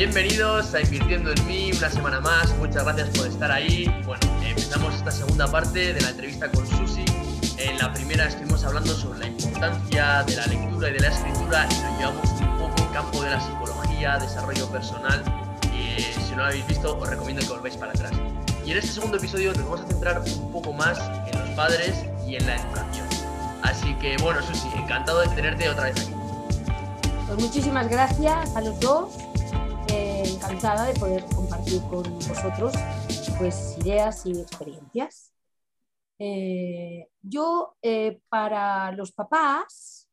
Bienvenidos 0.00 0.72
a 0.72 0.80
Invirtiendo 0.80 1.30
en 1.30 1.46
mí, 1.46 1.72
una 1.76 1.90
semana 1.90 2.20
más. 2.20 2.56
Muchas 2.56 2.84
gracias 2.84 3.10
por 3.10 3.26
estar 3.26 3.52
ahí. 3.52 3.84
Bueno, 4.06 4.22
empezamos 4.42 4.94
esta 4.94 5.10
segunda 5.10 5.46
parte 5.46 5.92
de 5.92 6.00
la 6.00 6.08
entrevista 6.08 6.50
con 6.50 6.66
Susi. 6.66 7.04
En 7.58 7.76
la 7.76 7.92
primera 7.92 8.24
estuvimos 8.24 8.64
hablando 8.64 8.94
sobre 8.94 9.18
la 9.18 9.26
importancia 9.26 10.22
de 10.22 10.36
la 10.36 10.46
lectura 10.46 10.88
y 10.88 10.92
de 10.94 11.00
la 11.00 11.08
escritura 11.08 11.68
y 11.70 11.74
lo 11.74 11.98
llevamos 11.98 12.30
un 12.30 12.58
poco 12.58 12.82
en 12.82 12.92
campo 12.94 13.22
de 13.22 13.30
la 13.30 13.40
psicología, 13.42 14.18
desarrollo 14.18 14.66
personal. 14.68 15.22
Y 15.64 16.00
si 16.00 16.30
no 16.30 16.38
lo 16.38 16.44
habéis 16.44 16.66
visto, 16.66 16.96
os 16.96 17.06
recomiendo 17.06 17.42
que 17.42 17.52
volváis 17.52 17.76
para 17.76 17.92
atrás. 17.92 18.12
Y 18.64 18.70
en 18.70 18.78
este 18.78 18.92
segundo 18.92 19.18
episodio 19.18 19.52
nos 19.52 19.64
vamos 19.64 19.80
a 19.82 19.86
centrar 19.86 20.22
un 20.22 20.50
poco 20.50 20.72
más 20.72 20.98
en 21.30 21.38
los 21.38 21.50
padres 21.50 22.06
y 22.26 22.36
en 22.36 22.46
la 22.46 22.56
educación. 22.56 23.06
Así 23.60 23.94
que 23.96 24.16
bueno, 24.22 24.40
Susi, 24.40 24.66
encantado 24.78 25.20
de 25.20 25.28
tenerte 25.28 25.68
otra 25.68 25.84
vez 25.84 26.00
aquí. 26.00 26.14
Pues 27.26 27.38
muchísimas 27.38 27.90
gracias 27.90 28.56
a 28.56 28.62
los 28.62 28.80
dos 28.80 29.19
de 30.50 30.98
poder 30.98 31.24
compartir 31.34 31.80
con 31.82 32.02
vosotros 32.02 32.74
pues, 33.38 33.76
ideas 33.78 34.26
y 34.26 34.32
experiencias. 34.32 35.32
Eh, 36.18 37.06
yo, 37.22 37.76
eh, 37.80 38.20
para 38.28 38.90
los 38.92 39.12
papás, 39.12 40.08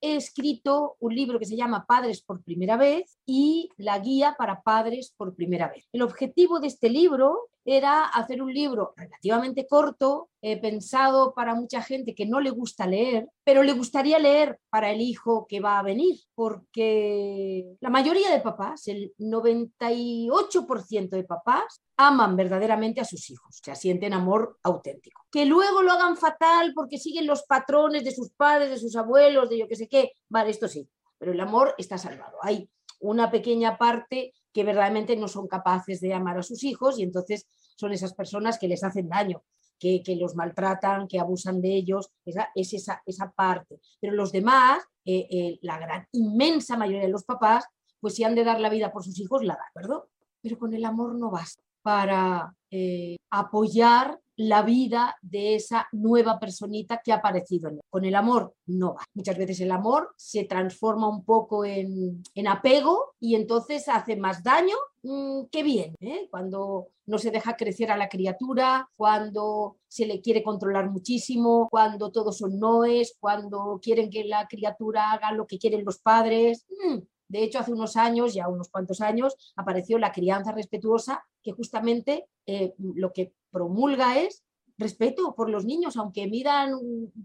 he 0.00 0.14
escrito 0.14 0.96
un 1.00 1.14
libro 1.14 1.40
que 1.40 1.44
se 1.44 1.56
llama 1.56 1.86
Padres 1.86 2.22
por 2.22 2.40
primera 2.42 2.76
vez 2.76 3.18
y 3.26 3.68
la 3.76 3.98
guía 3.98 4.36
para 4.38 4.62
padres 4.62 5.12
por 5.16 5.34
primera 5.34 5.68
vez. 5.68 5.88
El 5.92 6.02
objetivo 6.02 6.60
de 6.60 6.68
este 6.68 6.88
libro 6.88 7.48
era 7.70 8.06
hacer 8.06 8.40
un 8.40 8.50
libro 8.50 8.94
relativamente 8.96 9.66
corto, 9.66 10.30
eh, 10.40 10.58
pensado 10.58 11.34
para 11.34 11.54
mucha 11.54 11.82
gente 11.82 12.14
que 12.14 12.24
no 12.24 12.40
le 12.40 12.48
gusta 12.48 12.86
leer, 12.86 13.28
pero 13.44 13.62
le 13.62 13.74
gustaría 13.74 14.18
leer 14.18 14.58
para 14.70 14.90
el 14.90 15.02
hijo 15.02 15.46
que 15.46 15.60
va 15.60 15.78
a 15.78 15.82
venir, 15.82 16.18
porque 16.34 17.76
la 17.80 17.90
mayoría 17.90 18.30
de 18.30 18.40
papás, 18.40 18.88
el 18.88 19.12
98% 19.18 21.10
de 21.10 21.24
papás, 21.24 21.82
aman 21.98 22.36
verdaderamente 22.36 23.02
a 23.02 23.04
sus 23.04 23.28
hijos, 23.28 23.60
se 23.62 23.76
sienten 23.76 24.14
amor 24.14 24.56
auténtico. 24.62 25.26
Que 25.30 25.44
luego 25.44 25.82
lo 25.82 25.92
hagan 25.92 26.16
fatal 26.16 26.72
porque 26.74 26.96
siguen 26.96 27.26
los 27.26 27.42
patrones 27.42 28.02
de 28.02 28.12
sus 28.12 28.30
padres, 28.30 28.70
de 28.70 28.78
sus 28.78 28.96
abuelos, 28.96 29.50
de 29.50 29.58
yo 29.58 29.68
que 29.68 29.76
sé 29.76 29.88
qué, 29.88 30.12
vale, 30.30 30.48
esto 30.48 30.68
sí, 30.68 30.88
pero 31.18 31.32
el 31.32 31.40
amor 31.40 31.74
está 31.76 31.98
salvado. 31.98 32.38
Hay 32.40 32.70
una 33.00 33.30
pequeña 33.30 33.76
parte 33.76 34.32
que 34.52 34.64
verdaderamente 34.64 35.16
no 35.16 35.28
son 35.28 35.46
capaces 35.46 36.00
de 36.00 36.14
amar 36.14 36.38
a 36.38 36.42
sus 36.42 36.64
hijos 36.64 36.98
y 36.98 37.02
entonces 37.02 37.46
son 37.78 37.92
esas 37.92 38.12
personas 38.14 38.58
que 38.58 38.68
les 38.68 38.82
hacen 38.82 39.08
daño, 39.08 39.42
que, 39.78 40.02
los 40.18 40.34
maltratan, 40.34 41.06
que 41.06 41.20
abusan 41.20 41.60
de 41.60 41.76
ellos, 41.76 42.10
esa, 42.24 42.48
es 42.54 42.72
esa, 42.74 43.02
esa 43.06 43.30
parte. 43.30 43.80
Pero 44.00 44.14
los 44.14 44.32
demás, 44.32 44.82
eh, 45.04 45.26
eh, 45.30 45.58
la 45.62 45.78
gran 45.78 46.06
inmensa 46.12 46.76
mayoría 46.76 47.02
de 47.02 47.12
los 47.12 47.24
papás, 47.24 47.64
pues 48.00 48.14
si 48.14 48.24
han 48.24 48.34
de 48.34 48.44
dar 48.44 48.60
la 48.60 48.70
vida 48.70 48.92
por 48.92 49.04
sus 49.04 49.18
hijos, 49.20 49.44
la 49.44 49.54
dan, 49.54 49.72
¿verdad? 49.74 50.02
Pero 50.42 50.58
con 50.58 50.74
el 50.74 50.84
amor 50.84 51.14
no 51.14 51.30
basta 51.30 51.62
para 51.82 52.54
eh, 52.70 53.16
apoyar 53.30 54.20
la 54.38 54.62
vida 54.62 55.16
de 55.20 55.56
esa 55.56 55.88
nueva 55.90 56.38
personita 56.38 57.02
que 57.04 57.12
ha 57.12 57.16
aparecido. 57.16 57.70
Con 57.90 58.04
el 58.04 58.14
amor 58.14 58.54
no 58.66 58.94
va. 58.94 59.04
Muchas 59.12 59.36
veces 59.36 59.60
el 59.60 59.72
amor 59.72 60.14
se 60.16 60.44
transforma 60.44 61.08
un 61.08 61.24
poco 61.24 61.64
en, 61.64 62.22
apego 62.48 63.14
y 63.20 63.34
entonces 63.34 63.88
hace 63.88 64.16
más 64.16 64.42
daño 64.44 64.76
mm, 65.02 65.46
que 65.50 65.62
bien. 65.64 65.94
¿eh? 66.00 66.28
Cuando 66.30 66.86
no 67.06 67.18
se 67.18 67.32
deja 67.32 67.56
crecer 67.56 67.90
a 67.90 67.96
la 67.96 68.08
criatura, 68.08 68.88
cuando 68.96 69.76
se 69.88 70.06
le 70.06 70.20
quiere 70.20 70.44
controlar 70.44 70.88
muchísimo, 70.88 71.66
cuando 71.68 72.12
todos 72.12 72.38
son 72.38 72.60
noes, 72.60 73.16
cuando 73.18 73.80
quieren 73.82 74.08
que 74.08 74.22
la 74.24 74.46
criatura 74.46 75.12
haga 75.12 75.32
lo 75.32 75.48
que 75.48 75.58
quieren 75.58 75.84
los 75.84 75.98
padres. 75.98 76.64
Mm, 76.70 76.98
de 77.28 77.44
hecho, 77.44 77.58
hace 77.58 77.72
unos 77.72 77.96
años, 77.96 78.34
ya 78.34 78.48
unos 78.48 78.70
cuantos 78.70 79.00
años, 79.00 79.36
apareció 79.54 79.98
la 79.98 80.12
crianza 80.12 80.52
respetuosa, 80.52 81.24
que 81.42 81.52
justamente 81.52 82.26
eh, 82.46 82.74
lo 82.78 83.12
que 83.12 83.32
promulga 83.50 84.18
es 84.18 84.42
respeto 84.78 85.34
por 85.34 85.50
los 85.50 85.64
niños, 85.64 85.96
aunque 85.96 86.26
midan 86.26 86.72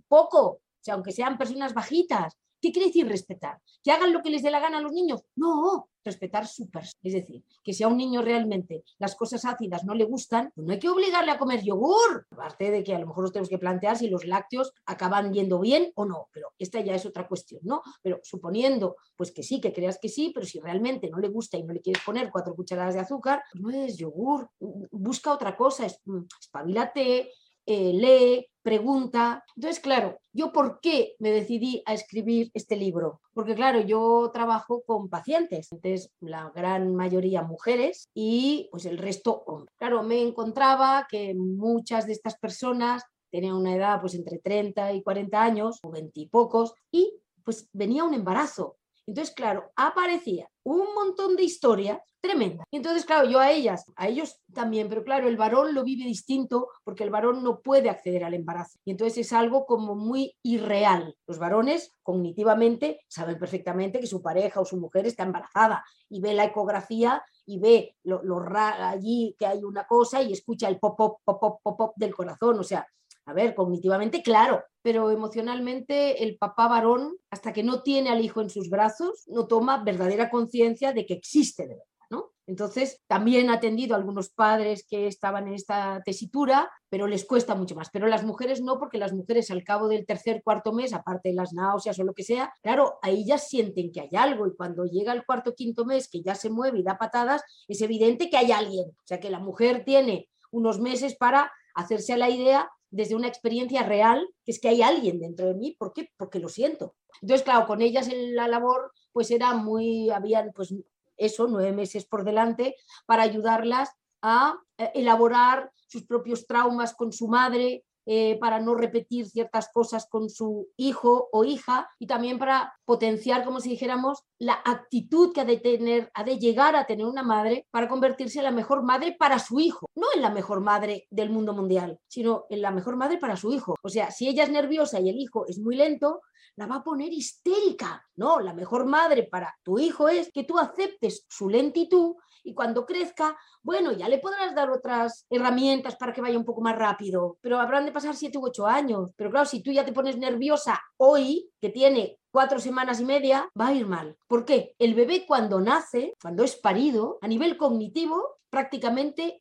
poco, 0.07 0.41
o 0.41 0.61
sea, 0.81 0.95
aunque 0.95 1.11
sean 1.11 1.37
personas 1.37 1.73
bajitas, 1.73 2.37
¿Qué 2.63 2.71
quiere 2.71 2.87
decir 2.87 3.05
respetar? 3.05 3.59
¿Que 3.83 3.91
hagan 3.91 4.13
lo 4.13 4.21
que 4.21 4.29
les 4.29 4.41
dé 4.41 4.49
la 4.49 4.61
gana 4.61 4.77
a 4.77 4.81
los 4.81 4.93
niños? 4.93 5.21
No, 5.35 5.89
respetar 6.01 6.47
su 6.47 6.69
persona. 6.69 6.97
Es 7.03 7.11
decir, 7.11 7.43
que 7.61 7.73
si 7.73 7.83
a 7.83 7.89
un 7.89 7.97
niño 7.97 8.21
realmente 8.21 8.85
las 8.99 9.15
cosas 9.15 9.43
ácidas 9.43 9.83
no 9.83 9.93
le 9.93 10.05
gustan, 10.05 10.49
pues 10.55 10.65
no 10.65 10.71
hay 10.71 10.79
que 10.79 10.87
obligarle 10.87 11.31
a 11.31 11.37
comer 11.37 11.61
yogur. 11.61 12.25
Aparte 12.31 12.71
de 12.71 12.81
que 12.81 12.95
a 12.95 12.99
lo 12.99 13.07
mejor 13.07 13.23
nos 13.23 13.33
tenemos 13.33 13.49
que 13.49 13.57
plantear 13.57 13.97
si 13.97 14.07
los 14.07 14.25
lácteos 14.25 14.71
acaban 14.85 15.33
yendo 15.33 15.59
bien 15.59 15.91
o 15.95 16.05
no, 16.05 16.29
pero 16.31 16.53
esta 16.57 16.79
ya 16.79 16.95
es 16.95 17.05
otra 17.05 17.27
cuestión, 17.27 17.59
¿no? 17.65 17.81
Pero 18.01 18.21
suponiendo 18.23 18.95
pues 19.17 19.33
que 19.33 19.43
sí, 19.43 19.59
que 19.59 19.73
creas 19.73 19.99
que 20.01 20.07
sí, 20.07 20.31
pero 20.33 20.45
si 20.45 20.61
realmente 20.61 21.09
no 21.09 21.17
le 21.17 21.27
gusta 21.27 21.57
y 21.57 21.63
no 21.63 21.73
le 21.73 21.81
quieres 21.81 22.01
poner 22.05 22.31
cuatro 22.31 22.55
cucharadas 22.55 22.93
de 22.93 23.01
azúcar, 23.01 23.43
pues 23.51 23.61
no 23.61 23.71
es 23.71 23.97
yogur, 23.97 24.49
busca 24.89 25.33
otra 25.33 25.57
cosa, 25.57 25.85
mm, 26.05 26.21
espabilate, 26.39 27.29
eh, 27.65 27.93
lee, 27.93 28.47
pregunta. 28.61 29.43
Entonces, 29.55 29.81
claro, 29.81 30.19
¿yo 30.31 30.51
por 30.51 30.79
qué 30.81 31.15
me 31.19 31.31
decidí 31.31 31.83
a 31.85 31.93
escribir 31.93 32.49
este 32.53 32.75
libro? 32.75 33.21
Porque, 33.33 33.55
claro, 33.55 33.81
yo 33.81 34.31
trabajo 34.33 34.83
con 34.85 35.09
pacientes, 35.09 35.71
entonces 35.71 36.11
la 36.21 36.51
gran 36.55 36.95
mayoría 36.95 37.43
mujeres 37.43 38.09
y 38.13 38.69
pues 38.71 38.85
el 38.85 38.97
resto 38.97 39.43
hombres. 39.45 39.75
Claro, 39.77 40.03
me 40.03 40.21
encontraba 40.21 41.07
que 41.09 41.33
muchas 41.35 42.07
de 42.07 42.13
estas 42.13 42.37
personas 42.37 43.03
tenían 43.31 43.55
una 43.55 43.75
edad 43.75 43.99
pues 43.99 44.13
entre 44.15 44.37
30 44.37 44.93
y 44.93 45.01
40 45.01 45.41
años 45.41 45.79
o 45.83 45.89
20 45.89 46.19
y 46.19 46.27
pocos 46.27 46.73
y 46.91 47.19
pues 47.43 47.67
venía 47.73 48.03
un 48.03 48.13
embarazo 48.13 48.77
entonces, 49.05 49.33
claro, 49.35 49.71
aparecía 49.75 50.49
un 50.63 50.93
montón 50.95 51.35
de 51.35 51.43
historias 51.43 51.99
tremendas. 52.21 52.65
Entonces, 52.71 53.05
claro, 53.05 53.29
yo 53.29 53.39
a 53.39 53.51
ellas, 53.51 53.83
a 53.97 54.07
ellos 54.07 54.39
también, 54.53 54.87
pero 54.87 55.03
claro, 55.03 55.27
el 55.27 55.35
varón 55.35 55.73
lo 55.73 55.83
vive 55.83 56.05
distinto 56.05 56.69
porque 56.85 57.03
el 57.03 57.09
varón 57.09 57.43
no 57.43 57.59
puede 57.59 57.89
acceder 57.89 58.23
al 58.23 58.33
embarazo. 58.33 58.79
Y 58.85 58.91
entonces 58.91 59.17
es 59.17 59.33
algo 59.33 59.65
como 59.65 59.95
muy 59.95 60.37
irreal. 60.41 61.17
Los 61.27 61.37
varones 61.37 61.93
cognitivamente 62.01 63.01
saben 63.09 63.37
perfectamente 63.37 63.99
que 63.99 64.07
su 64.07 64.21
pareja 64.21 64.61
o 64.61 64.65
su 64.65 64.77
mujer 64.77 65.05
está 65.05 65.23
embarazada 65.23 65.83
y 66.09 66.21
ve 66.21 66.33
la 66.33 66.45
ecografía 66.45 67.21
y 67.45 67.59
ve 67.59 67.97
lo, 68.03 68.21
allí 68.55 69.35
que 69.37 69.45
hay 69.45 69.63
una 69.65 69.85
cosa 69.85 70.21
y 70.21 70.31
escucha 70.31 70.69
el 70.69 70.79
pop, 70.79 70.95
pop, 70.95 71.17
pop, 71.25 71.39
pop, 71.61 71.77
pop 71.77 71.93
del 71.97 72.15
corazón. 72.15 72.57
O 72.57 72.63
sea, 72.63 72.87
a 73.25 73.33
ver, 73.33 73.55
cognitivamente, 73.55 74.21
claro, 74.21 74.63
pero 74.81 75.09
emocionalmente 75.09 76.23
el 76.23 76.37
papá 76.37 76.67
varón, 76.67 77.15
hasta 77.29 77.53
que 77.53 77.63
no 77.63 77.81
tiene 77.81 78.09
al 78.09 78.23
hijo 78.23 78.41
en 78.41 78.49
sus 78.49 78.69
brazos, 78.69 79.23
no 79.27 79.47
toma 79.47 79.83
verdadera 79.83 80.29
conciencia 80.29 80.91
de 80.91 81.05
que 81.05 81.13
existe 81.13 81.63
de 81.63 81.75
verdad. 81.75 81.85
¿no? 82.09 82.33
Entonces, 82.45 83.01
también 83.07 83.49
ha 83.49 83.53
atendido 83.53 83.95
a 83.95 83.97
algunos 83.97 84.29
padres 84.29 84.85
que 84.87 85.07
estaban 85.07 85.47
en 85.47 85.53
esta 85.53 86.01
tesitura, 86.03 86.69
pero 86.89 87.07
les 87.07 87.25
cuesta 87.25 87.55
mucho 87.55 87.75
más. 87.75 87.89
Pero 87.91 88.07
las 88.07 88.25
mujeres 88.25 88.61
no, 88.61 88.77
porque 88.77 88.97
las 88.97 89.13
mujeres 89.13 89.49
al 89.49 89.63
cabo 89.63 89.87
del 89.87 90.05
tercer, 90.05 90.43
cuarto 90.43 90.73
mes, 90.73 90.93
aparte 90.93 91.29
de 91.29 91.35
las 91.35 91.53
náuseas 91.53 91.97
o 91.97 92.03
lo 92.03 92.13
que 92.13 92.23
sea, 92.23 92.53
claro, 92.61 92.99
ahí 93.01 93.25
ya 93.25 93.37
sienten 93.37 93.91
que 93.91 94.01
hay 94.01 94.09
algo 94.15 94.45
y 94.47 94.55
cuando 94.55 94.83
llega 94.83 95.13
el 95.13 95.25
cuarto, 95.25 95.55
quinto 95.55 95.85
mes, 95.85 96.09
que 96.09 96.21
ya 96.21 96.35
se 96.35 96.49
mueve 96.49 96.79
y 96.79 96.83
da 96.83 96.97
patadas, 96.97 97.41
es 97.67 97.81
evidente 97.81 98.29
que 98.29 98.37
hay 98.37 98.51
alguien. 98.51 98.89
O 98.89 99.07
sea, 99.07 99.19
que 99.19 99.31
la 99.31 99.39
mujer 99.39 99.85
tiene 99.85 100.29
unos 100.51 100.79
meses 100.79 101.15
para 101.15 101.51
hacerse 101.73 102.13
a 102.13 102.17
la 102.17 102.29
idea 102.29 102.69
desde 102.93 103.15
una 103.15 103.27
experiencia 103.27 103.81
real, 103.81 104.23
que 104.45 104.51
es 104.51 104.59
que 104.59 104.69
hay 104.69 104.83
alguien 104.83 105.19
dentro 105.19 105.47
de 105.47 105.55
mí, 105.55 105.75
¿por 105.77 105.93
qué? 105.93 106.11
Porque 106.15 106.37
lo 106.37 106.47
siento. 106.47 106.95
Entonces, 107.21 107.43
claro, 107.43 107.65
con 107.65 107.81
ellas 107.81 108.07
en 108.07 108.35
la 108.35 108.47
labor, 108.47 108.91
pues 109.11 109.31
era 109.31 109.55
muy, 109.55 110.11
habían 110.11 110.51
pues 110.53 110.75
eso, 111.17 111.47
nueve 111.47 111.71
meses 111.71 112.05
por 112.05 112.23
delante, 112.23 112.75
para 113.07 113.23
ayudarlas 113.23 113.89
a 114.21 114.59
eh, 114.77 114.91
elaborar 114.93 115.71
sus 115.87 116.05
propios 116.05 116.45
traumas 116.45 116.93
con 116.93 117.11
su 117.11 117.27
madre, 117.27 117.83
eh, 118.05 118.37
para 118.39 118.59
no 118.59 118.75
repetir 118.75 119.27
ciertas 119.27 119.69
cosas 119.73 120.07
con 120.09 120.29
su 120.29 120.67
hijo 120.77 121.29
o 121.31 121.43
hija 121.43 121.89
y 121.99 122.07
también 122.07 122.37
para 122.37 122.73
potenciar, 122.85 123.45
como 123.45 123.59
si 123.59 123.69
dijéramos, 123.69 124.23
la 124.39 124.61
actitud 124.65 125.33
que 125.33 125.41
ha 125.41 125.45
de 125.45 125.57
tener, 125.57 126.11
ha 126.13 126.23
de 126.23 126.37
llegar 126.37 126.75
a 126.75 126.85
tener 126.85 127.05
una 127.05 127.23
madre 127.23 127.67
para 127.71 127.87
convertirse 127.87 128.39
en 128.39 128.45
la 128.45 128.51
mejor 128.51 128.83
madre 128.83 129.15
para 129.17 129.39
su 129.39 129.59
hijo, 129.59 129.89
no 129.95 130.07
en 130.15 130.21
la 130.21 130.29
mejor 130.29 130.59
madre 130.61 131.07
del 131.09 131.29
mundo 131.29 131.53
mundial, 131.53 131.99
sino 132.07 132.45
en 132.49 132.61
la 132.61 132.71
mejor 132.71 132.95
madre 132.95 133.17
para 133.17 133.37
su 133.37 133.53
hijo. 133.53 133.75
O 133.81 133.89
sea, 133.89 134.11
si 134.11 134.27
ella 134.27 134.43
es 134.43 134.49
nerviosa 134.49 134.99
y 134.99 135.09
el 135.09 135.17
hijo 135.17 135.45
es 135.47 135.59
muy 135.59 135.75
lento, 135.75 136.21
la 136.55 136.67
va 136.67 136.75
a 136.77 136.83
poner 136.83 137.11
histérica. 137.11 138.05
No, 138.15 138.39
la 138.39 138.53
mejor 138.53 138.85
madre 138.85 139.23
para 139.23 139.55
tu 139.63 139.79
hijo 139.79 140.07
es 140.09 140.31
que 140.31 140.43
tú 140.43 140.59
aceptes 140.59 141.25
su 141.29 141.49
lentitud 141.49 142.15
y 142.43 142.53
cuando 142.53 142.85
crezca, 142.85 143.37
bueno, 143.61 143.91
ya 143.91 144.07
le 144.07 144.19
podrás 144.19 144.53
dar 144.55 144.69
otras 144.69 145.25
herramientas 145.29 145.95
para 145.95 146.13
que 146.13 146.21
vaya 146.21 146.37
un 146.37 146.45
poco 146.45 146.61
más 146.61 146.77
rápido, 146.77 147.37
pero 147.41 147.59
habrán 147.59 147.85
de 147.85 147.91
pasar 147.91 148.15
siete 148.15 148.37
u 148.37 148.45
ocho 148.45 148.67
años. 148.67 149.11
Pero 149.15 149.31
claro, 149.31 149.45
si 149.45 149.61
tú 149.61 149.71
ya 149.71 149.85
te 149.85 149.93
pones 149.93 150.17
nerviosa 150.17 150.81
hoy, 150.97 151.49
que 151.59 151.69
tiene 151.69 152.19
cuatro 152.31 152.59
semanas 152.59 152.99
y 152.99 153.05
media, 153.05 153.49
va 153.59 153.67
a 153.67 153.73
ir 153.73 153.85
mal. 153.85 154.17
¿Por 154.27 154.45
qué? 154.45 154.75
El 154.79 154.95
bebé 154.95 155.25
cuando 155.25 155.59
nace, 155.59 156.13
cuando 156.21 156.43
es 156.43 156.55
parido, 156.55 157.17
a 157.21 157.27
nivel 157.27 157.57
cognitivo, 157.57 158.39
prácticamente 158.49 159.39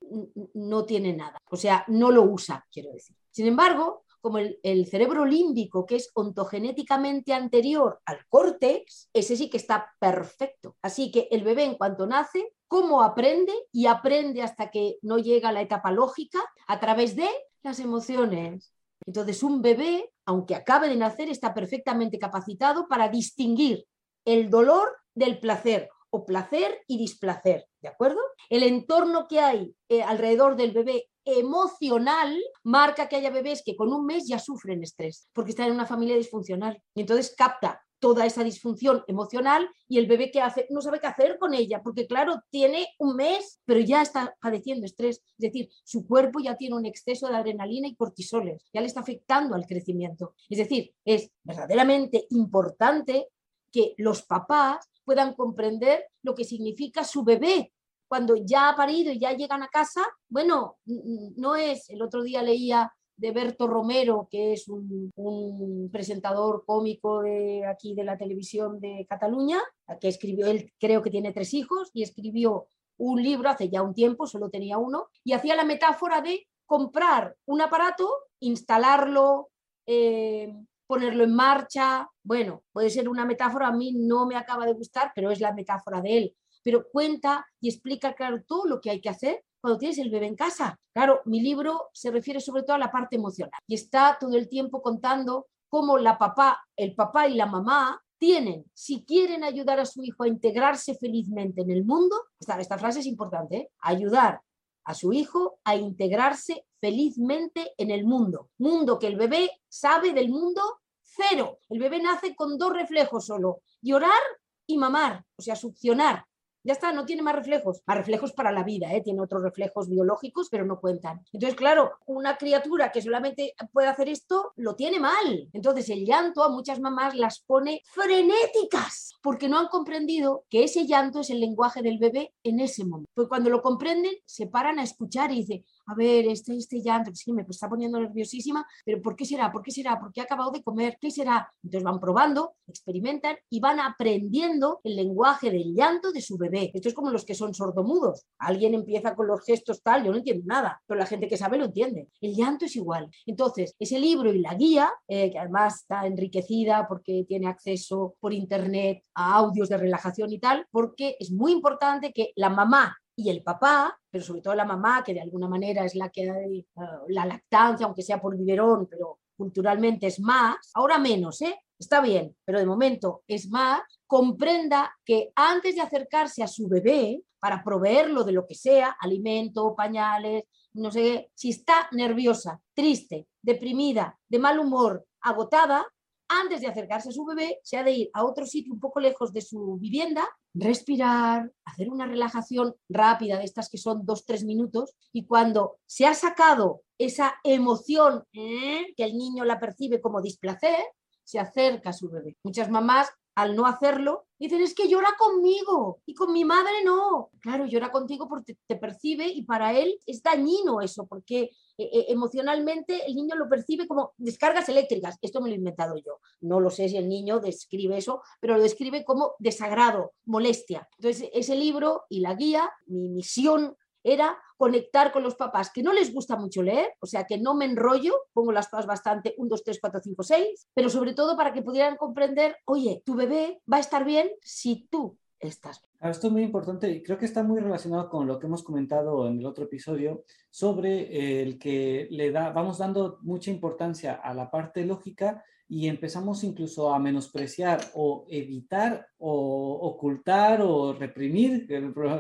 no 0.55 0.85
tiene 0.85 1.13
nada. 1.13 1.39
O 1.51 1.57
sea, 1.57 1.85
no 1.89 2.11
lo 2.11 2.23
usa, 2.23 2.67
quiero 2.73 2.93
decir. 2.93 3.17
Sin 3.31 3.47
embargo, 3.47 4.05
como 4.23 4.39
el, 4.39 4.87
cerebro 4.87 5.27
límbico, 5.27 5.85
que 5.85 5.97
es 5.97 6.11
ontogenéticamente 6.15 7.35
anterior 7.35 8.01
al 8.07 8.25
córtex, 8.29 9.11
ese 9.13 9.37
sí 9.37 9.51
que 9.51 9.57
está 9.57 9.93
perfecto. 9.99 10.77
Así 10.81 11.11
que 11.11 11.29
el 11.33 11.43
bebé 11.43 11.65
en 11.65 11.75
cuanto 11.75 12.07
nace, 12.07 12.55
¿cómo 12.69 13.03
aprende? 13.03 13.53
Y 13.73 13.87
aprende 13.87 14.43
hasta 14.43 14.71
que 14.71 14.99
no 15.03 15.19
llega 15.19 15.49
a 15.49 15.53
la 15.53 15.61
etapa 15.61 15.91
lógica 15.91 16.39
a 16.69 16.79
través 16.79 17.17
de 17.17 17.29
las 17.63 17.81
emociones. 17.81 18.73
Entonces, 19.05 19.43
un 19.43 19.61
bebé, 19.61 20.11
aunque 20.25 20.55
acabe 20.55 20.89
de 20.89 20.97
nacer, 20.97 21.29
está 21.29 21.53
perfectamente 21.53 22.19
capacitado 22.21 22.87
para 22.87 23.09
distinguir 23.09 23.85
el 24.25 24.49
dolor 24.49 24.97
del 25.15 25.41
placer 25.41 25.91
o 26.11 26.25
placer 26.25 26.81
y 26.87 26.99
displacer, 26.99 27.67
¿de 27.81 27.89
acuerdo? 27.89 28.21
El 28.51 28.63
entorno 28.63 29.27
que 29.27 29.41
hay 29.41 29.75
eh, 29.89 30.03
alrededor 30.03 30.57
del 30.57 30.71
bebé 30.71 31.09
emocional 31.25 32.37
marca 32.65 33.09
que 33.09 33.17
haya 33.17 33.31
bebés 33.31 33.63
que 33.65 33.77
con 33.77 33.93
un 33.93 34.07
mes 34.07 34.27
ya 34.27 34.39
sufren 34.39 34.83
estrés 34.83 35.29
porque 35.33 35.51
están 35.51 35.69
en 35.69 35.75
una 35.75 35.87
familia 35.87 36.17
disfuncional. 36.17 36.83
Y 36.95 37.03
entonces 37.03 37.35
capta 37.37 37.81
toda 38.03 38.27
esa 38.27 38.43
disfunción 38.43 39.05
emocional 39.07 39.69
y 39.87 39.99
el 39.99 40.09
bebé 40.09 40.33
que 40.33 40.41
hace 40.41 40.67
no 40.71 40.81
sabe 40.81 40.99
qué 40.99 41.07
hacer 41.07 41.39
con 41.39 41.55
ella 41.55 41.83
porque 41.85 42.09
claro 42.09 42.43
tiene 42.51 42.89
un 42.99 43.15
mes 43.15 43.61
pero 43.65 43.79
ya 43.79 44.03
está 44.03 44.37
padeciendo 44.41 44.87
estrés. 44.87 45.23
Es 45.39 45.53
decir 45.53 45.69
su 45.85 46.05
cuerpo 46.05 46.41
ya 46.41 46.57
tiene 46.57 46.75
un 46.75 46.85
exceso 46.85 47.29
de 47.29 47.37
adrenalina 47.37 47.87
y 47.87 47.95
cortisoles 47.95 48.65
ya 48.75 48.81
le 48.81 48.89
está 48.89 49.01
afectando 49.01 49.55
al 49.55 49.67
crecimiento. 49.67 50.35
Es 50.49 50.59
decir 50.59 50.93
es 51.05 51.31
verdaderamente 51.45 52.27
importante 52.31 53.29
que 53.71 53.95
los 53.99 54.23
papás 54.23 54.91
puedan 55.05 55.35
comprender 55.35 56.07
lo 56.23 56.35
que 56.35 56.45
significa 56.45 57.05
su 57.05 57.23
bebé 57.23 57.73
cuando 58.13 58.37
ya 58.37 58.69
ha 58.69 58.77
parido 58.77 59.11
y 59.11 59.19
ya 59.19 59.33
llegan 59.33 59.63
a 59.63 59.69
casa, 59.69 60.03
bueno, 60.29 60.77
no 60.85 61.57
es, 61.57 61.89
el 61.89 62.03
otro 62.03 62.23
día 62.23 62.43
leía 62.43 62.93
de 63.17 63.31
Berto 63.31 63.67
Romero, 63.67 64.29
que 64.31 64.53
es 64.53 64.69
un, 64.69 65.89
presentador 65.91 66.63
cómico 66.67 67.23
de 67.23 67.65
aquí 67.65 67.95
de 67.95 68.05
la 68.05 68.19
televisión 68.19 68.79
de 68.81 69.07
Cataluña, 69.09 69.63
que 69.99 70.09
escribió, 70.09 70.47
él 70.47 70.71
creo 70.79 71.01
que 71.01 71.09
tiene 71.09 71.33
tres 71.33 71.55
hijos, 71.55 71.89
y 71.95 72.03
escribió 72.03 72.67
un 72.99 73.23
libro 73.23 73.49
hace 73.49 73.71
ya 73.71 73.81
un 73.81 73.95
tiempo, 73.95 74.27
solo 74.27 74.51
tenía 74.51 74.77
uno, 74.77 75.07
y 75.25 75.33
hacía 75.33 75.57
la 75.57 75.65
metáfora 75.65 76.21
de 76.21 76.47
comprar 76.67 77.35
un 77.47 77.63
aparato, 77.63 78.11
instalarlo, 78.41 79.49
eh, 79.87 80.55
ponerlo 80.87 81.25
en 81.25 81.35
marcha. 81.35 82.11
Bueno, 82.23 82.63
puede 82.73 82.91
ser 82.91 83.09
una 83.09 83.25
metáfora, 83.25 83.69
a 83.69 83.73
mí 83.73 83.95
no 83.95 84.27
me 84.27 84.37
acaba 84.37 84.67
de 84.67 84.75
gustar, 84.75 85.13
pero 85.15 85.31
es 85.31 85.41
la 85.41 85.55
metáfora 85.55 86.03
de 86.03 86.19
él. 86.19 86.37
Pero 86.63 86.89
cuenta 86.91 87.47
y 87.61 87.69
explica, 87.69 88.15
claro, 88.15 88.43
todo 88.47 88.67
lo 88.67 88.81
que 88.81 88.91
hay 88.91 89.01
que 89.01 89.09
hacer 89.09 89.45
cuando 89.61 89.79
tienes 89.79 89.99
el 89.99 90.11
bebé 90.11 90.27
en 90.27 90.37
casa. 90.37 90.79
Claro, 90.93 91.23
mi 91.25 91.41
libro 91.41 91.91
se 91.93 92.11
refiere 92.11 92.41
sobre 92.41 92.63
todo 92.63 92.77
a 92.77 92.81
la 92.81 92.91
parte 92.91 93.17
emocional 93.17 93.61
y 93.67 93.75
está 93.75 94.17
todo 94.21 94.37
el 94.37 94.49
tiempo 94.49 94.83
contando 94.83 95.47
cómo 95.69 95.97
la 95.99 96.19
papá, 96.19 96.63
el 96.77 96.95
papá 96.95 97.29
y 97.29 97.35
la 97.35 97.47
mamá 97.47 98.03
tienen, 98.19 98.65
si 98.73 99.05
quieren 99.05 99.43
ayudar 99.43 99.81
a 99.81 99.87
su 99.87 100.05
hijo 100.05 100.23
a 100.23 100.29
integrarse 100.29 100.95
felizmente 100.95 101.63
en 101.63 101.71
el 101.73 101.85
mundo, 101.85 102.17
esta, 102.39 102.79
frase 102.79 103.01
es 103.01 103.07
importante, 103.07 103.57
¿eh? 103.57 103.71
ayudar 103.81 104.41
a 104.85 104.95
su 104.95 105.13
hijo 105.13 105.59
a 105.65 105.75
integrarse 105.75 106.67
felizmente 106.81 107.73
en 107.79 107.91
el 107.91 108.05
mundo. 108.05 108.51
Mundo 108.59 108.99
que 108.99 109.09
el 109.09 109.17
bebé 109.17 109.51
sabe 109.69 110.13
del 110.13 110.29
mundo 110.29 110.63
cero. 111.03 111.59
El 111.69 111.79
bebé 111.81 112.01
nace 112.01 112.35
con 112.37 112.59
dos 112.59 112.73
reflejos 112.73 113.27
solo, 113.27 113.63
llorar 113.81 114.23
y 114.67 114.79
mamar, 114.79 115.25
o 115.37 115.43
sea, 115.43 115.57
succionar. 115.57 116.25
Ya 116.65 116.75
está, 116.75 116.93
no 116.93 117.05
tiene 117.05 117.23
más 117.23 117.35
reflejos. 117.35 117.83
Más 117.87 117.97
reflejos 117.97 118.33
para 118.33 118.53
la 118.53 118.63
vida, 118.63 118.93
¿eh? 118.95 119.03
tiene 119.03 119.21
otros 119.21 119.43
reflejos 119.43 119.89
biológicos, 119.89 120.49
pero 120.51 120.65
no 120.65 120.81
cuentan. 120.81 121.25
Entonces, 121.33 121.57
claro, 121.57 121.93
una 122.07 122.37
criatura 122.37 122.93
que 122.93 123.03
solamente 123.03 123.55
puede 123.73 123.89
hacer 123.89 124.09
esto, 124.09 124.53
lo 124.57 124.77
tiene 124.77 125.01
mal. 125.01 125.49
Entonces, 125.53 125.89
el 125.91 126.05
llanto 126.05 126.45
a 126.45 126.51
muchas 126.51 126.81
mamás 126.81 127.17
las 127.17 127.41
pone 127.41 127.83
frenéticas, 127.85 129.15
porque 129.23 129.49
no 129.49 129.59
han 129.59 129.69
comprendido 129.69 130.45
que 130.49 130.65
ese 130.65 130.87
llanto 130.87 131.21
es 131.21 131.31
el 131.31 131.41
lenguaje 131.41 131.83
del 131.83 131.99
bebé 131.99 132.33
en 132.45 132.61
ese 132.61 132.85
momento. 132.85 133.11
Pues 133.15 133.29
cuando 133.29 133.51
lo 133.51 133.63
comprenden, 133.63 134.15
se 134.25 134.47
paran 134.47 134.79
a 134.79 134.85
escuchar 134.85 135.33
y 135.33 135.37
dicen, 135.37 135.65
a 135.87 135.95
ver, 135.95 136.27
este, 136.27 136.57
este 136.57 136.81
llanto, 136.81 137.11
sí, 137.15 137.33
me 137.33 137.43
está 137.49 137.69
poniendo 137.69 138.01
nerviosísima, 138.01 138.67
pero 138.85 139.01
¿por 139.01 139.17
qué 139.17 139.25
será? 139.25 139.51
¿Por 139.51 139.63
qué 139.63 139.71
será? 139.71 139.99
¿Por 139.99 140.13
qué 140.13 140.21
ha 140.21 140.25
acabado 140.25 140.51
de 140.51 140.63
comer? 140.63 140.97
¿Qué 141.01 141.11
será? 141.11 141.53
Entonces 141.63 141.85
van 141.85 142.01
probando, 142.01 142.55
experimentan 142.67 143.37
y 143.51 143.61
van 143.61 143.81
aprendiendo 143.81 144.81
el 144.85 144.97
lenguaje 144.97 145.51
del 145.51 145.75
llanto 145.75 146.13
de 146.13 146.21
su 146.21 146.37
bebé 146.37 146.63
esto 146.75 146.89
es 146.89 146.95
como 146.95 147.11
los 147.11 147.25
que 147.25 147.35
son 147.35 147.55
sordomudos. 147.55 148.27
Alguien 148.39 148.75
empieza 148.75 149.15
con 149.15 149.27
los 149.27 149.45
gestos 149.45 149.83
tal, 149.83 150.05
yo 150.05 150.11
no 150.11 150.19
entiendo 150.19 150.45
nada, 150.47 150.83
pero 150.87 150.99
la 150.99 151.07
gente 151.07 151.29
que 151.29 151.37
sabe 151.37 151.59
lo 151.59 151.67
entiende. 151.67 152.09
El 152.21 152.35
llanto 152.35 152.65
es 152.65 152.77
igual. 152.77 153.11
Entonces, 153.27 153.75
ese 153.79 153.99
libro 153.99 154.33
y 154.33 154.41
la 154.41 154.55
guía, 154.55 154.91
eh, 155.09 155.31
que 155.31 155.39
además 155.39 155.83
está 155.83 156.07
enriquecida 156.07 156.87
porque 156.89 157.25
tiene 157.27 157.49
acceso 157.49 158.15
por 158.21 158.33
internet 158.33 159.03
a 159.15 159.35
audios 159.37 159.69
de 159.69 159.79
relajación 159.79 160.33
y 160.33 160.39
tal, 160.39 160.67
porque 160.71 161.17
es 161.19 161.31
muy 161.31 161.53
importante 161.53 162.13
que 162.13 162.33
la 162.37 162.51
mamá 162.51 162.97
y 163.17 163.31
el 163.31 163.43
papá, 163.43 163.99
pero 164.11 164.25
sobre 164.25 164.41
todo 164.41 164.55
la 164.55 164.65
mamá, 164.65 165.03
que 165.05 165.15
de 165.15 165.21
alguna 165.21 165.49
manera 165.49 165.85
es 165.85 165.95
la 165.95 166.11
que 166.11 166.27
da 166.27 166.41
eh, 166.41 166.65
la 167.09 167.27
lactancia, 167.27 167.87
aunque 167.87 168.03
sea 168.03 168.21
por 168.21 168.37
biberón, 168.37 168.87
pero 168.87 169.21
culturalmente 169.37 170.07
es 170.07 170.21
más, 170.21 170.71
ahora 170.75 170.99
menos, 170.99 171.41
¿eh? 171.43 171.59
está 171.79 172.01
bien, 172.01 172.37
pero 172.45 172.59
de 172.59 172.67
momento 172.67 173.23
es 173.27 173.49
más, 173.49 173.83
comprenda 174.07 174.95
que 175.05 175.33
antes 175.35 175.75
de 175.75 175.81
acercarse 175.81 176.43
a 176.43 176.49
su 176.49 176.69
bebé 176.69 177.23
para 177.39 177.63
proveerlo 177.63 178.25
de 178.25 178.33
lo 178.33 178.47
que 178.47 178.55
sea, 178.55 178.97
alimento, 179.01 179.75
pañales, 179.75 180.45
no 180.75 180.91
sé, 180.91 181.31
si 181.35 181.51
está 181.51 181.89
nerviosa, 181.93 182.61
triste, 182.73 183.27
deprimida, 183.43 184.19
de 184.29 184.39
mal 184.39 184.59
humor, 184.59 185.05
agotada, 185.21 185.85
antes 186.29 186.61
de 186.61 186.69
acercarse 186.69 187.11
a 187.11 187.13
su 187.13 187.25
bebé, 187.25 187.59
se 187.63 187.77
ha 187.77 187.83
de 187.83 187.93
ir 187.93 188.11
a 188.15 188.25
otro 188.25 188.47
sitio 188.47 188.73
un 188.73 188.81
poco 188.81 189.01
lejos 189.01 189.33
de 189.33 189.43
su 189.43 189.77
vivienda, 189.79 190.27
respirar, 190.55 191.51
hacer 191.65 191.89
una 191.89 192.07
relajación 192.07 192.75
rápida 192.89 193.39
de 193.39 193.45
estas 193.45 193.69
que 193.69 193.79
son 193.79 194.05
dos, 194.05 194.25
tres 194.25 194.45
minutos, 194.45 194.95
y 195.13 195.27
cuando 195.27 195.77
se 195.87 196.07
ha 196.07 196.15
sacado 196.15 196.83
esa 196.99 197.35
emoción 197.43 198.25
¿eh? 198.33 198.93
que 198.97 199.05
el 199.05 199.17
niño 199.17 199.45
la 199.45 199.59
percibe 199.59 200.01
como 200.01 200.21
displacer, 200.21 200.79
se 201.25 201.39
acerca 201.39 201.91
a 201.91 201.95
su 201.95 202.11
bebé. 202.11 202.37
Muchas 202.43 202.71
mamás, 202.71 203.09
al 203.35 203.57
no 203.57 203.67
hacerlo, 203.67 204.27
dicen, 204.39 204.61
es 204.61 204.75
que 204.75 204.89
llora 204.89 205.15
conmigo 205.19 206.01
y 206.05 206.15
con 206.15 206.33
mi 206.33 206.45
madre 206.45 206.85
no. 206.85 207.31
Claro, 207.41 207.67
llora 207.67 207.91
contigo 207.91 208.29
porque 208.29 208.57
te 208.67 208.77
percibe 208.77 209.27
y 209.27 209.43
para 209.45 209.73
él 209.73 209.99
es 210.07 210.23
dañino 210.23 210.81
eso, 210.81 211.07
porque 211.07 211.51
eh, 211.79 211.91
eh, 211.93 212.07
emocionalmente 212.09 213.07
el 213.07 213.15
niño 213.15 213.37
lo 213.37 213.49
percibe 213.49 213.87
como 213.87 214.13
descargas 214.17 214.69
eléctricas. 214.69 215.19
Esto 215.23 215.41
me 215.41 215.49
lo 215.49 215.55
he 215.55 215.59
inventado 215.59 215.97
yo. 215.97 216.21
No 216.41 216.61
lo 216.61 216.71
sé 216.71 216.89
si 216.89 216.97
el 216.97 217.09
niño 217.09 217.41
describe 217.41 217.97
eso, 217.97 218.23
pero 218.41 218.57
lo 218.57 218.63
describe 218.63 219.05
como 219.05 219.35
desagrado, 219.39 220.13
molestia. 220.25 220.89
Entonces, 220.99 221.31
ese 221.33 221.57
libro 221.57 222.05
y 222.09 222.21
la 222.21 222.35
guía, 222.35 222.71
mi 222.87 223.09
misión 223.09 223.77
era 224.05 224.37
conectar 224.57 225.13
con 225.13 225.23
los 225.23 225.37
papás 225.37 225.71
que 225.73 225.83
no 225.83 225.93
les 225.93 226.13
gusta 226.13 226.37
mucho 226.37 226.63
leer, 226.63 226.93
o 227.01 227.07
sea 227.07 227.25
que 227.25 227.39
no 227.39 227.55
me 227.55 227.65
enrollo, 227.65 228.15
pongo 228.33 228.53
las 228.53 228.69
cosas 228.69 228.87
bastante 228.87 229.35
1, 229.37 229.49
2, 229.49 229.65
3, 229.65 229.79
4, 229.81 230.01
5, 230.03 230.23
6, 230.23 230.69
pero 230.75 230.89
sobre 230.89 231.15
todo 231.15 231.37
para 231.37 231.53
que 231.53 231.63
pudieran 231.63 231.97
comprender, 231.97 232.57
oye, 232.65 233.03
tu 233.05 233.15
bebé 233.15 233.61
va 233.73 233.77
a 233.77 233.81
estar 233.81 234.05
bien 234.05 234.31
si 234.41 234.89
tú 234.91 235.19
estás 235.39 235.81
bien. 236.03 236.11
Esto 236.11 236.27
es 236.27 236.33
muy 236.33 236.43
importante 236.43 236.91
y 236.91 237.03
creo 237.03 237.19
que 237.19 237.27
está 237.27 237.43
muy 237.43 237.61
relacionado 237.61 238.09
con 238.09 238.27
lo 238.27 238.39
que 238.39 238.47
hemos 238.47 238.63
comentado 238.63 239.29
en 239.29 239.39
el 239.39 239.47
otro 239.47 239.65
episodio 239.65 240.25
sobre 240.51 241.43
el 241.43 241.59
que 241.59 242.09
le 242.11 242.31
da, 242.31 242.51
vamos 242.51 242.79
dando 242.79 243.19
mucha 243.23 243.51
importancia 243.51 244.15
a 244.15 244.35
la 244.35 244.51
parte 244.51 244.85
lógica 244.85 245.45
y 245.69 245.89
empezamos 245.89 246.45
incluso 246.45 246.93
a 246.93 246.99
menospreciar 246.99 247.81
o 247.95 248.27
evitar 248.29 249.07
o 249.17 249.79
ocultar 249.81 250.61
o 250.61 250.93
reprimir 250.93 251.67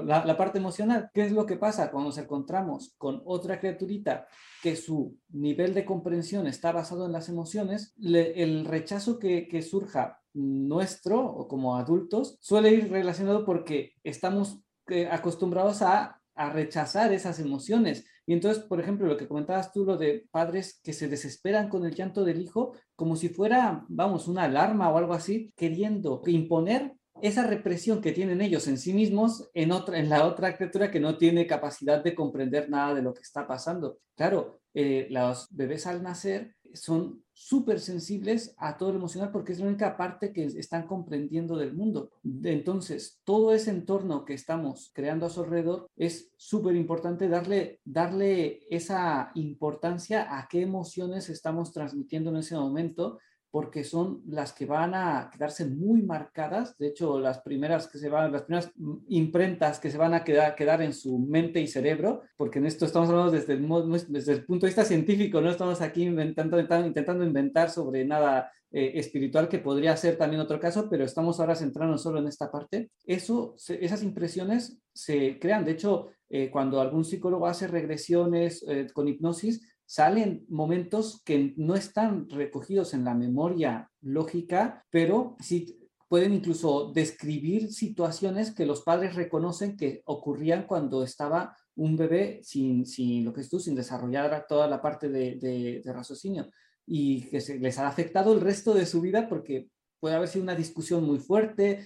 la, 0.06 0.36
parte 0.38 0.58
emocional. 0.58 1.10
¿Qué 1.12 1.26
es 1.26 1.32
lo 1.32 1.44
que 1.44 1.56
pasa 1.56 1.90
cuando 1.90 2.08
nos 2.08 2.18
encontramos 2.18 2.94
con 2.96 3.20
otra 3.26 3.60
criaturita 3.60 4.26
que 4.62 4.74
su 4.74 5.18
nivel 5.28 5.74
de 5.74 5.84
comprensión 5.84 6.46
está 6.46 6.72
basado 6.72 7.04
en 7.04 7.12
las 7.12 7.28
emociones? 7.28 7.94
el 8.02 8.64
rechazo 8.64 9.18
que, 9.18 9.46
que 9.46 9.60
surja 9.60 10.21
nuestro 10.34 11.20
o 11.24 11.48
como 11.48 11.76
adultos 11.76 12.38
suele 12.40 12.70
ir 12.70 12.90
relacionado 12.90 13.44
porque 13.44 13.92
estamos 14.02 14.60
eh, 14.88 15.08
acostumbrados 15.10 15.82
a 15.82 16.22
a 16.34 16.50
rechazar 16.50 17.12
esas 17.12 17.38
emociones. 17.38 18.06
Y 18.26 18.32
entonces, 18.32 18.62
por 18.62 18.80
ejemplo, 18.80 19.06
lo 19.06 19.16
que 19.16 19.28
comentabas 19.28 19.72
tú, 19.72 19.84
lo 19.84 19.96
de 19.96 20.26
padres 20.30 20.80
que 20.82 20.92
se 20.92 21.08
desesperan 21.08 21.68
con 21.68 21.84
el 21.84 21.94
llanto 21.94 22.24
del 22.24 22.40
hijo, 22.40 22.74
como 22.96 23.16
si 23.16 23.28
fuera, 23.28 23.84
vamos, 23.88 24.28
una 24.28 24.44
alarma 24.44 24.90
o 24.90 24.98
algo 24.98 25.12
así, 25.12 25.52
queriendo 25.56 26.22
imponer 26.26 26.94
esa 27.20 27.46
represión 27.46 28.00
que 28.00 28.12
tienen 28.12 28.40
ellos 28.40 28.66
en 28.68 28.78
sí 28.78 28.92
mismos 28.92 29.50
en, 29.54 29.70
otra, 29.70 29.98
en 29.98 30.08
la 30.08 30.24
otra 30.26 30.56
criatura 30.56 30.90
que 30.90 30.98
no 30.98 31.18
tiene 31.18 31.46
capacidad 31.46 32.02
de 32.02 32.14
comprender 32.14 32.70
nada 32.70 32.94
de 32.94 33.02
lo 33.02 33.12
que 33.12 33.22
está 33.22 33.46
pasando. 33.46 33.98
Claro, 34.16 34.60
eh, 34.74 35.06
los 35.10 35.48
bebés 35.50 35.86
al 35.86 36.02
nacer 36.02 36.56
son 36.72 37.22
súper 37.44 37.80
sensibles 37.80 38.54
a 38.56 38.76
todo 38.76 38.92
lo 38.92 38.98
emocional 38.98 39.32
porque 39.32 39.52
es 39.52 39.58
la 39.58 39.66
única 39.66 39.96
parte 39.96 40.32
que 40.32 40.44
están 40.44 40.86
comprendiendo 40.86 41.56
del 41.56 41.74
mundo. 41.74 42.10
Entonces, 42.44 43.20
todo 43.24 43.52
ese 43.52 43.70
entorno 43.70 44.24
que 44.24 44.34
estamos 44.34 44.92
creando 44.94 45.26
a 45.26 45.30
su 45.30 45.42
alrededor 45.42 45.90
es 45.96 46.30
súper 46.36 46.76
importante 46.76 47.28
darle, 47.28 47.80
darle 47.84 48.60
esa 48.70 49.32
importancia 49.34 50.38
a 50.38 50.46
qué 50.48 50.62
emociones 50.62 51.28
estamos 51.30 51.72
transmitiendo 51.72 52.30
en 52.30 52.36
ese 52.36 52.54
momento 52.54 53.18
porque 53.52 53.84
son 53.84 54.22
las 54.26 54.54
que 54.54 54.64
van 54.64 54.94
a 54.94 55.30
quedarse 55.30 55.66
muy 55.66 56.02
marcadas. 56.02 56.76
De 56.78 56.88
hecho, 56.88 57.20
las 57.20 57.42
primeras 57.42 57.86
que 57.86 57.98
se 57.98 58.08
van, 58.08 58.32
las 58.32 58.44
primeras 58.44 58.72
imprentas 59.08 59.78
que 59.78 59.90
se 59.90 59.98
van 59.98 60.14
a 60.14 60.24
quedar, 60.24 60.54
quedar 60.54 60.80
en 60.80 60.94
su 60.94 61.18
mente 61.18 61.60
y 61.60 61.66
cerebro, 61.66 62.22
porque 62.38 62.60
en 62.60 62.66
esto 62.66 62.86
estamos 62.86 63.10
hablando 63.10 63.30
desde 63.30 63.52
el, 63.52 63.68
desde 64.08 64.38
punto 64.38 64.64
de 64.64 64.70
vista 64.70 64.86
científico, 64.86 65.42
no 65.42 65.50
estamos 65.50 65.82
aquí 65.82 66.04
inventando, 66.04 66.58
intentando 66.58 67.24
inventar 67.24 67.68
sobre 67.68 68.06
nada 68.06 68.50
eh, 68.70 68.92
espiritual, 68.94 69.50
que 69.50 69.58
podría 69.58 69.94
ser 69.98 70.16
también 70.16 70.40
otro 70.40 70.58
caso, 70.58 70.88
pero 70.88 71.04
estamos 71.04 71.38
ahora 71.38 71.54
centrándonos 71.54 72.02
solo 72.02 72.20
en 72.20 72.28
esta 72.28 72.50
parte. 72.50 72.90
Eso, 73.04 73.54
esas 73.68 74.02
impresiones 74.02 74.78
se 74.94 75.38
crean. 75.38 75.66
De 75.66 75.72
hecho, 75.72 76.08
eh, 76.30 76.50
cuando 76.50 76.80
algún 76.80 77.04
psicólogo 77.04 77.46
hace 77.46 77.66
regresiones 77.66 78.64
eh, 78.66 78.86
con 78.94 79.08
hipnosis, 79.08 79.71
salen 79.92 80.46
momentos 80.48 81.20
que 81.22 81.52
no 81.58 81.74
están 81.74 82.26
recogidos 82.30 82.94
en 82.94 83.04
la 83.04 83.12
memoria 83.12 83.90
lógica, 84.00 84.86
pero 84.88 85.36
sí 85.38 85.86
pueden 86.08 86.32
incluso 86.32 86.92
describir 86.94 87.70
situaciones 87.70 88.54
que 88.54 88.64
los 88.64 88.80
padres 88.80 89.14
reconocen 89.14 89.76
que 89.76 90.00
ocurrían 90.06 90.66
cuando 90.66 91.02
estaba 91.04 91.54
un 91.74 91.98
bebé 91.98 92.40
sin, 92.42 92.86
sin 92.86 93.22
lo 93.22 93.34
que 93.34 93.42
es 93.42 93.50
tú, 93.50 93.60
sin 93.60 93.74
desarrollar 93.74 94.46
toda 94.48 94.66
la 94.66 94.80
parte 94.80 95.10
de, 95.10 95.36
de, 95.84 95.92
raciocinio 95.92 96.48
y 96.86 97.28
que 97.28 97.42
se, 97.42 97.58
les 97.58 97.78
ha 97.78 97.86
afectado 97.86 98.32
el 98.32 98.40
resto 98.40 98.72
de 98.72 98.86
su 98.86 99.02
vida 99.02 99.28
porque 99.28 99.68
puede 100.00 100.14
haber 100.14 100.28
sido 100.28 100.44
una 100.44 100.54
discusión 100.54 101.04
muy 101.04 101.18
fuerte, 101.18 101.84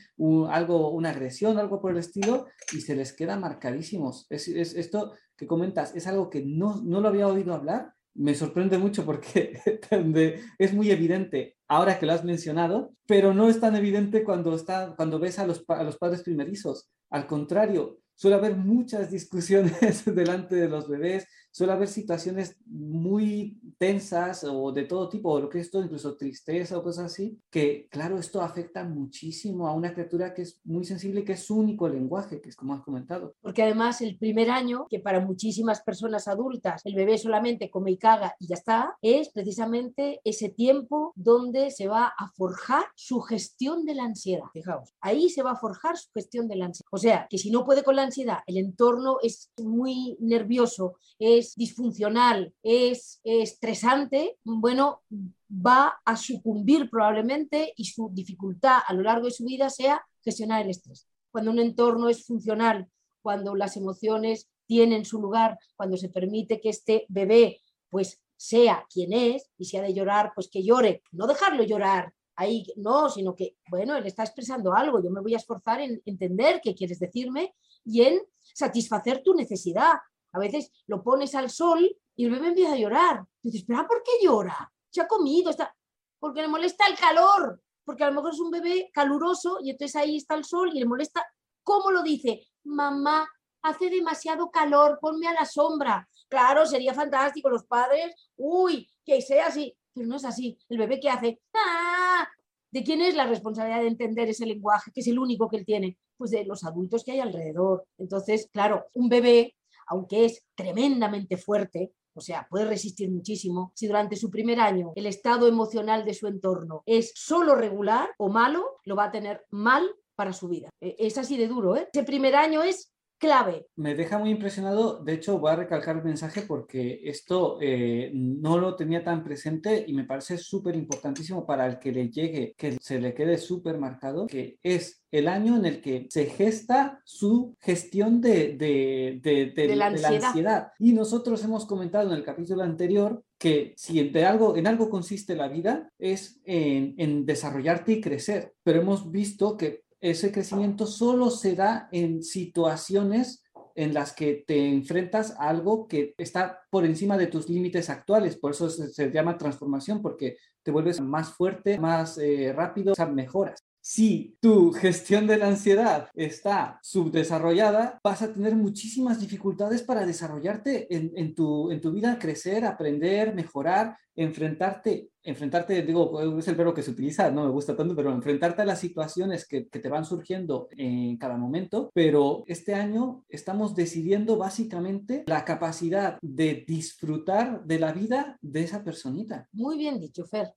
algo, 0.48 0.90
una 0.90 1.10
agresión, 1.10 1.58
algo 1.58 1.80
por 1.80 1.90
el 1.90 1.98
estilo, 1.98 2.46
y 2.72 2.80
se 2.82 2.94
les 2.94 3.12
queda 3.12 3.36
marcadísimos. 3.36 4.26
Es, 4.30 4.46
es, 4.46 4.74
esto 4.74 5.12
que 5.36 5.48
comentas 5.48 5.94
es 5.94 6.06
algo 6.06 6.30
que 6.30 6.42
no, 6.44 6.80
no 6.82 7.00
lo 7.00 7.08
había 7.08 7.26
oído 7.26 7.52
hablar 7.52 7.95
me 8.16 8.34
sorprende 8.34 8.78
mucho 8.78 9.04
porque 9.04 9.60
es 10.58 10.72
muy 10.72 10.90
evidente 10.90 11.56
ahora 11.68 11.98
que 11.98 12.06
lo 12.06 12.12
has 12.12 12.24
mencionado, 12.24 12.92
pero 13.06 13.34
no 13.34 13.48
es 13.48 13.60
tan 13.60 13.76
evidente 13.76 14.24
cuando, 14.24 14.54
está, 14.54 14.94
cuando 14.96 15.18
ves 15.18 15.38
a 15.38 15.46
los, 15.46 15.64
a 15.68 15.82
los 15.82 15.98
padres 15.98 16.22
primerizos. 16.22 16.88
Al 17.10 17.26
contrario, 17.26 17.98
suele 18.14 18.36
haber 18.36 18.56
muchas 18.56 19.10
discusiones 19.12 20.04
delante 20.14 20.56
de 20.56 20.68
los 20.68 20.88
bebés, 20.88 21.26
suele 21.56 21.72
haber 21.72 21.88
situaciones 21.88 22.54
muy 22.66 23.58
tensas 23.78 24.44
o 24.44 24.72
de 24.72 24.84
todo 24.84 25.08
tipo, 25.08 25.30
o 25.30 25.40
lo 25.40 25.48
que 25.48 25.60
es 25.60 25.70
todo, 25.70 25.82
incluso 25.82 26.14
tristeza 26.14 26.76
o 26.76 26.82
cosas 26.82 27.06
así, 27.06 27.40
que 27.50 27.88
claro, 27.90 28.18
esto 28.18 28.42
afecta 28.42 28.84
muchísimo 28.84 29.66
a 29.66 29.72
una 29.72 29.94
criatura 29.94 30.34
que 30.34 30.42
es 30.42 30.60
muy 30.64 30.84
sensible, 30.84 31.24
que 31.24 31.32
es 31.32 31.44
su 31.44 31.56
único 31.56 31.88
lenguaje, 31.88 32.42
que 32.42 32.50
es 32.50 32.56
como 32.56 32.74
has 32.74 32.82
comentado. 32.82 33.36
Porque 33.40 33.62
además 33.62 34.02
el 34.02 34.18
primer 34.18 34.50
año, 34.50 34.86
que 34.90 35.00
para 35.00 35.20
muchísimas 35.20 35.80
personas 35.80 36.28
adultas 36.28 36.82
el 36.84 36.94
bebé 36.94 37.16
solamente 37.16 37.70
come 37.70 37.92
y 37.92 37.96
caga 37.96 38.36
y 38.38 38.48
ya 38.48 38.56
está, 38.56 38.98
es 39.00 39.30
precisamente 39.30 40.20
ese 40.24 40.50
tiempo 40.50 41.14
donde 41.16 41.70
se 41.70 41.88
va 41.88 42.12
a 42.18 42.28
forjar 42.32 42.84
su 42.96 43.20
gestión 43.22 43.86
de 43.86 43.94
la 43.94 44.04
ansiedad. 44.04 44.44
Fijaos, 44.52 44.92
ahí 45.00 45.30
se 45.30 45.42
va 45.42 45.52
a 45.52 45.56
forjar 45.56 45.96
su 45.96 46.10
gestión 46.10 46.48
de 46.48 46.56
la 46.56 46.66
ansiedad. 46.66 46.88
O 46.90 46.98
sea, 46.98 47.26
que 47.30 47.38
si 47.38 47.50
no 47.50 47.64
puede 47.64 47.82
con 47.82 47.96
la 47.96 48.02
ansiedad, 48.02 48.40
el 48.46 48.58
entorno 48.58 49.16
es 49.22 49.50
muy 49.56 50.18
nervioso, 50.20 50.98
es 51.18 51.45
disfuncional, 51.54 52.54
es 52.62 53.20
estresante, 53.24 54.38
bueno, 54.44 55.02
va 55.50 56.00
a 56.04 56.16
sucumbir 56.16 56.90
probablemente 56.90 57.72
y 57.76 57.84
su 57.84 58.10
dificultad 58.12 58.80
a 58.86 58.94
lo 58.94 59.02
largo 59.02 59.26
de 59.26 59.32
su 59.32 59.44
vida 59.44 59.70
sea 59.70 60.04
gestionar 60.22 60.62
el 60.62 60.70
estrés. 60.70 61.08
Cuando 61.30 61.50
un 61.50 61.58
entorno 61.58 62.08
es 62.08 62.24
funcional, 62.24 62.88
cuando 63.22 63.54
las 63.54 63.76
emociones 63.76 64.48
tienen 64.66 65.04
su 65.04 65.20
lugar, 65.20 65.58
cuando 65.76 65.96
se 65.96 66.08
permite 66.08 66.60
que 66.60 66.70
este 66.70 67.06
bebé 67.08 67.60
pues 67.88 68.20
sea 68.36 68.84
quien 68.92 69.12
es 69.12 69.50
y 69.56 69.64
si 69.64 69.76
ha 69.76 69.82
de 69.82 69.94
llorar, 69.94 70.32
pues 70.34 70.48
que 70.48 70.62
llore, 70.62 71.02
no 71.12 71.26
dejarlo 71.26 71.62
llorar 71.62 72.12
ahí, 72.36 72.66
no, 72.76 73.08
sino 73.08 73.34
que, 73.34 73.56
bueno, 73.70 73.96
él 73.96 74.06
está 74.06 74.22
expresando 74.22 74.74
algo, 74.74 75.02
yo 75.02 75.10
me 75.10 75.22
voy 75.22 75.34
a 75.34 75.38
esforzar 75.38 75.80
en 75.80 76.02
entender 76.04 76.60
qué 76.62 76.74
quieres 76.74 76.98
decirme 76.98 77.54
y 77.84 78.02
en 78.02 78.20
satisfacer 78.40 79.22
tu 79.22 79.34
necesidad. 79.34 79.94
A 80.36 80.38
veces 80.38 80.70
lo 80.86 81.02
pones 81.02 81.34
al 81.34 81.50
sol 81.50 81.90
y 82.14 82.24
el 82.26 82.30
bebé 82.30 82.48
empieza 82.48 82.74
a 82.74 82.76
llorar. 82.76 83.24
Dices, 83.42 83.64
pero 83.66 83.86
¿por 83.86 84.02
qué 84.02 84.12
llora? 84.22 84.72
Se 84.90 85.00
ha 85.00 85.08
comido, 85.08 85.50
está... 85.50 85.74
porque 86.18 86.42
le 86.42 86.48
molesta 86.48 86.86
el 86.86 86.96
calor, 86.96 87.62
porque 87.84 88.04
a 88.04 88.08
lo 88.10 88.16
mejor 88.16 88.32
es 88.32 88.40
un 88.40 88.50
bebé 88.50 88.90
caluroso 88.92 89.58
y 89.62 89.70
entonces 89.70 89.96
ahí 89.96 90.16
está 90.16 90.34
el 90.34 90.44
sol 90.44 90.70
y 90.74 90.78
le 90.78 90.86
molesta. 90.86 91.26
¿Cómo 91.62 91.90
lo 91.90 92.02
dice? 92.02 92.46
Mamá, 92.64 93.26
hace 93.62 93.90
demasiado 93.90 94.50
calor, 94.50 94.98
ponme 95.00 95.26
a 95.26 95.32
la 95.32 95.44
sombra. 95.44 96.08
Claro, 96.28 96.66
sería 96.66 96.94
fantástico 96.94 97.48
los 97.48 97.64
padres, 97.64 98.14
uy, 98.36 98.88
que 99.04 99.22
sea 99.22 99.46
así, 99.46 99.76
pero 99.94 100.06
no 100.06 100.16
es 100.16 100.24
así. 100.24 100.58
El 100.68 100.78
bebé 100.78 101.00
que 101.00 101.08
hace, 101.08 101.40
¡ah! 101.54 102.28
¿De 102.70 102.84
quién 102.84 103.00
es 103.00 103.14
la 103.14 103.26
responsabilidad 103.26 103.80
de 103.80 103.88
entender 103.88 104.28
ese 104.28 104.44
lenguaje, 104.44 104.90
que 104.92 105.00
es 105.00 105.06
el 105.06 105.18
único 105.18 105.48
que 105.48 105.56
él 105.56 105.64
tiene? 105.64 105.98
Pues 106.16 106.30
de 106.30 106.44
los 106.44 106.64
adultos 106.64 107.04
que 107.04 107.12
hay 107.12 107.20
alrededor. 107.20 107.86
Entonces, 107.96 108.48
claro, 108.52 108.86
un 108.94 109.08
bebé, 109.08 109.55
aunque 109.86 110.24
es 110.26 110.44
tremendamente 110.54 111.36
fuerte, 111.36 111.92
o 112.14 112.20
sea, 112.20 112.46
puede 112.48 112.64
resistir 112.64 113.10
muchísimo. 113.10 113.72
Si 113.74 113.86
durante 113.86 114.16
su 114.16 114.30
primer 114.30 114.58
año 114.58 114.92
el 114.96 115.06
estado 115.06 115.46
emocional 115.46 116.04
de 116.04 116.14
su 116.14 116.26
entorno 116.26 116.82
es 116.86 117.12
solo 117.14 117.54
regular 117.54 118.08
o 118.18 118.28
malo, 118.28 118.78
lo 118.84 118.96
va 118.96 119.04
a 119.04 119.12
tener 119.12 119.44
mal 119.50 119.88
para 120.14 120.32
su 120.32 120.48
vida. 120.48 120.70
E, 120.80 120.96
es 120.98 121.18
así 121.18 121.36
de 121.36 121.46
duro, 121.46 121.76
¿eh? 121.76 121.88
Ese 121.92 122.04
primer 122.04 122.34
año 122.34 122.62
es 122.62 122.92
clave. 123.18 123.66
Me 123.76 123.94
deja 123.94 124.18
muy 124.18 124.30
impresionado, 124.30 125.02
de 125.02 125.14
hecho 125.14 125.38
voy 125.38 125.52
a 125.52 125.56
recalcar 125.56 125.96
el 125.96 126.04
mensaje 126.04 126.42
porque 126.42 127.00
esto 127.04 127.58
eh, 127.60 128.10
no 128.14 128.58
lo 128.58 128.76
tenía 128.76 129.04
tan 129.04 129.24
presente 129.24 129.84
y 129.86 129.92
me 129.92 130.04
parece 130.04 130.38
súper 130.38 130.76
importantísimo 130.76 131.46
para 131.46 131.66
el 131.66 131.78
que 131.78 131.92
le 131.92 132.10
llegue, 132.10 132.54
que 132.56 132.76
se 132.80 133.00
le 133.00 133.14
quede 133.14 133.38
súper 133.38 133.78
marcado, 133.78 134.26
que 134.26 134.58
es 134.62 135.02
el 135.10 135.28
año 135.28 135.56
en 135.56 135.64
el 135.64 135.80
que 135.80 136.06
se 136.10 136.26
gesta 136.26 137.00
su 137.04 137.56
gestión 137.60 138.20
de, 138.20 138.56
de, 138.56 139.20
de, 139.54 139.76
la, 139.76 139.86
ansiedad. 139.86 140.68
Y 140.78 140.92
nosotros 140.92 141.42
hemos 141.44 141.64
comentado 141.64 142.10
en 142.10 142.16
el 142.16 142.24
capítulo 142.24 142.62
anterior 142.62 143.22
que 143.38 143.74
si 143.76 144.08
de 144.08 144.24
algo, 144.24 144.56
en 144.56 144.66
algo 144.66 144.90
consiste 144.90 145.36
la 145.36 145.48
vida 145.48 145.90
es 145.98 146.40
en, 146.44 146.94
en 146.98 147.24
desarrollarte 147.24 147.92
y 147.92 148.00
crecer, 148.00 148.54
pero 148.62 148.80
hemos 148.80 149.10
visto 149.10 149.56
que 149.56 149.85
ese 150.10 150.32
crecimiento 150.32 150.86
solo 150.86 151.30
se 151.30 151.54
da 151.54 151.88
en 151.92 152.22
situaciones 152.22 153.42
en 153.74 153.92
las 153.92 154.14
que 154.14 154.44
te 154.46 154.68
enfrentas 154.68 155.32
a 155.38 155.48
algo 155.48 155.86
que 155.86 156.14
está 156.16 156.60
por 156.70 156.84
encima 156.84 157.18
de 157.18 157.26
tus 157.26 157.48
límites 157.48 157.90
actuales. 157.90 158.36
Por 158.36 158.52
eso 158.52 158.70
se, 158.70 159.10
llama 159.10 159.36
transformación, 159.36 160.00
porque 160.00 160.38
te 160.62 160.70
vuelves 160.70 161.00
más 161.00 161.30
fuerte, 161.34 161.78
más 161.78 162.16
eh, 162.18 162.52
rápido, 162.54 162.92
o 162.92 162.94
sea, 162.94 163.06
mejoras. 163.06 163.65
Si 163.88 164.36
tu 164.40 164.72
gestión 164.72 165.28
de 165.28 165.38
la 165.38 165.46
ansiedad 165.46 166.08
está 166.12 166.80
subdesarrollada, 166.82 168.00
vas 168.02 168.20
a 168.20 168.32
tener 168.32 168.56
muchísimas 168.56 169.20
dificultades 169.20 169.84
para 169.84 170.04
desarrollarte 170.04 170.92
en, 170.92 171.34
tu, 171.36 171.70
vida, 171.92 172.18
crecer, 172.18 172.64
aprender, 172.64 173.32
mejorar, 173.32 173.96
enfrentarte, 174.16 175.10
enfrentarte, 175.22 175.82
digo, 175.82 176.20
es 176.36 176.48
el 176.48 176.56
verbo 176.56 176.74
que 176.74 176.82
se 176.82 176.90
utiliza, 176.90 177.30
no 177.30 177.44
me 177.44 177.52
gusta 177.52 177.76
tanto, 177.76 177.94
pero 177.94 178.10
enfrentarte 178.10 178.62
a 178.62 178.64
las 178.64 178.80
situaciones 178.80 179.46
que, 179.46 179.68
que 179.68 179.78
te 179.78 179.88
van 179.88 180.04
surgiendo 180.04 180.66
en 180.72 181.16
cada 181.16 181.36
momento. 181.36 181.92
Pero 181.94 182.42
este 182.48 182.74
año 182.74 183.24
estamos 183.28 183.76
decidiendo 183.76 184.36
básicamente 184.36 185.22
la 185.28 185.44
capacidad 185.44 186.18
de 186.20 186.64
disfrutar 186.66 187.64
de 187.64 187.78
la 187.78 187.92
vida 187.92 188.36
de 188.42 188.64
esa 188.64 188.82
personita. 188.82 189.48
Muy 189.52 189.78
bien 189.78 190.00
dicho, 190.00 190.24
Fer. 190.24 190.52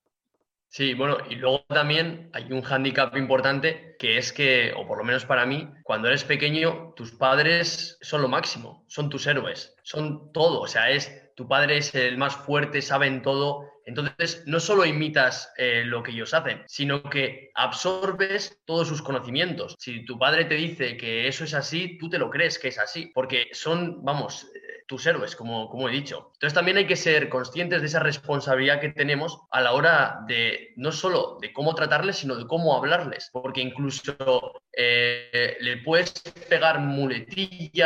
Sí, 0.71 0.93
bueno, 0.93 1.17
y 1.27 1.35
luego 1.35 1.65
también 1.67 2.29
hay 2.31 2.51
un 2.51 2.61
hándicap 2.61 3.17
importante 3.17 3.95
que 3.97 4.19
es 4.19 4.31
que, 4.31 4.71
o 4.77 4.85
por 4.87 4.99
lo 4.99 5.03
menos 5.03 5.25
para 5.25 5.47
mí, 5.47 5.67
cuando 5.83 6.07
eres 6.07 6.23
pequeño, 6.23 6.93
tus 6.95 7.11
padres 7.11 7.97
son 8.01 8.21
lo 8.21 8.27
máximo, 8.27 8.85
son 8.87 9.09
tus 9.09 9.25
héroes, 9.25 9.75
son 9.81 10.31
todo, 10.31 10.61
o 10.61 10.67
sea, 10.67 10.91
es 10.91 11.33
tu 11.35 11.47
padre 11.47 11.77
es 11.77 11.95
el 11.95 12.17
más 12.17 12.35
fuerte, 12.35 12.83
saben 12.83 13.23
todo, 13.23 13.65
entonces 13.85 14.43
no 14.45 14.59
solo 14.59 14.85
imitas 14.85 15.51
eh, 15.57 15.83
lo 15.85 16.03
que 16.03 16.11
ellos 16.11 16.35
hacen, 16.35 16.61
sino 16.67 17.01
que 17.01 17.49
absorbes 17.55 18.61
todos 18.65 18.89
sus 18.89 19.01
conocimientos. 19.01 19.75
Si 19.79 20.05
tu 20.05 20.19
padre 20.19 20.45
te 20.45 20.55
dice 20.55 20.97
que 20.97 21.27
eso 21.27 21.45
es 21.45 21.55
así, 21.55 21.97
tú 21.97 22.09
te 22.09 22.19
lo 22.19 22.29
crees 22.29 22.59
que 22.59 22.67
es 22.67 22.77
así, 22.77 23.07
porque 23.15 23.47
son, 23.53 24.03
vamos, 24.03 24.45
tus 24.89 25.05
héroes, 25.05 25.35
como, 25.35 25.69
como 25.69 25.87
he 25.87 25.91
dicho. 25.91 26.31
Entonces 26.33 26.55
también 26.55 26.77
hay 26.77 26.87
que 26.87 26.95
ser 26.95 27.29
conscientes 27.29 27.81
de 27.81 27.87
esa 27.87 27.99
responsabilidad 27.99 28.81
que 28.81 28.89
tenemos 28.89 29.39
a 29.51 29.61
la 29.61 29.73
hora 29.73 30.21
de 30.27 30.73
no 30.77 30.91
solo 30.91 31.37
de 31.39 31.53
cómo 31.53 31.75
tratarles, 31.75 32.17
sino 32.17 32.35
de 32.35 32.47
cómo 32.47 32.75
hablarles, 32.75 33.29
porque 33.31 33.61
incluso 33.61 34.59
eh, 34.75 35.57
le 35.61 35.77
puedes 35.77 36.11
pegar 36.49 36.79
muletillas 36.79 37.83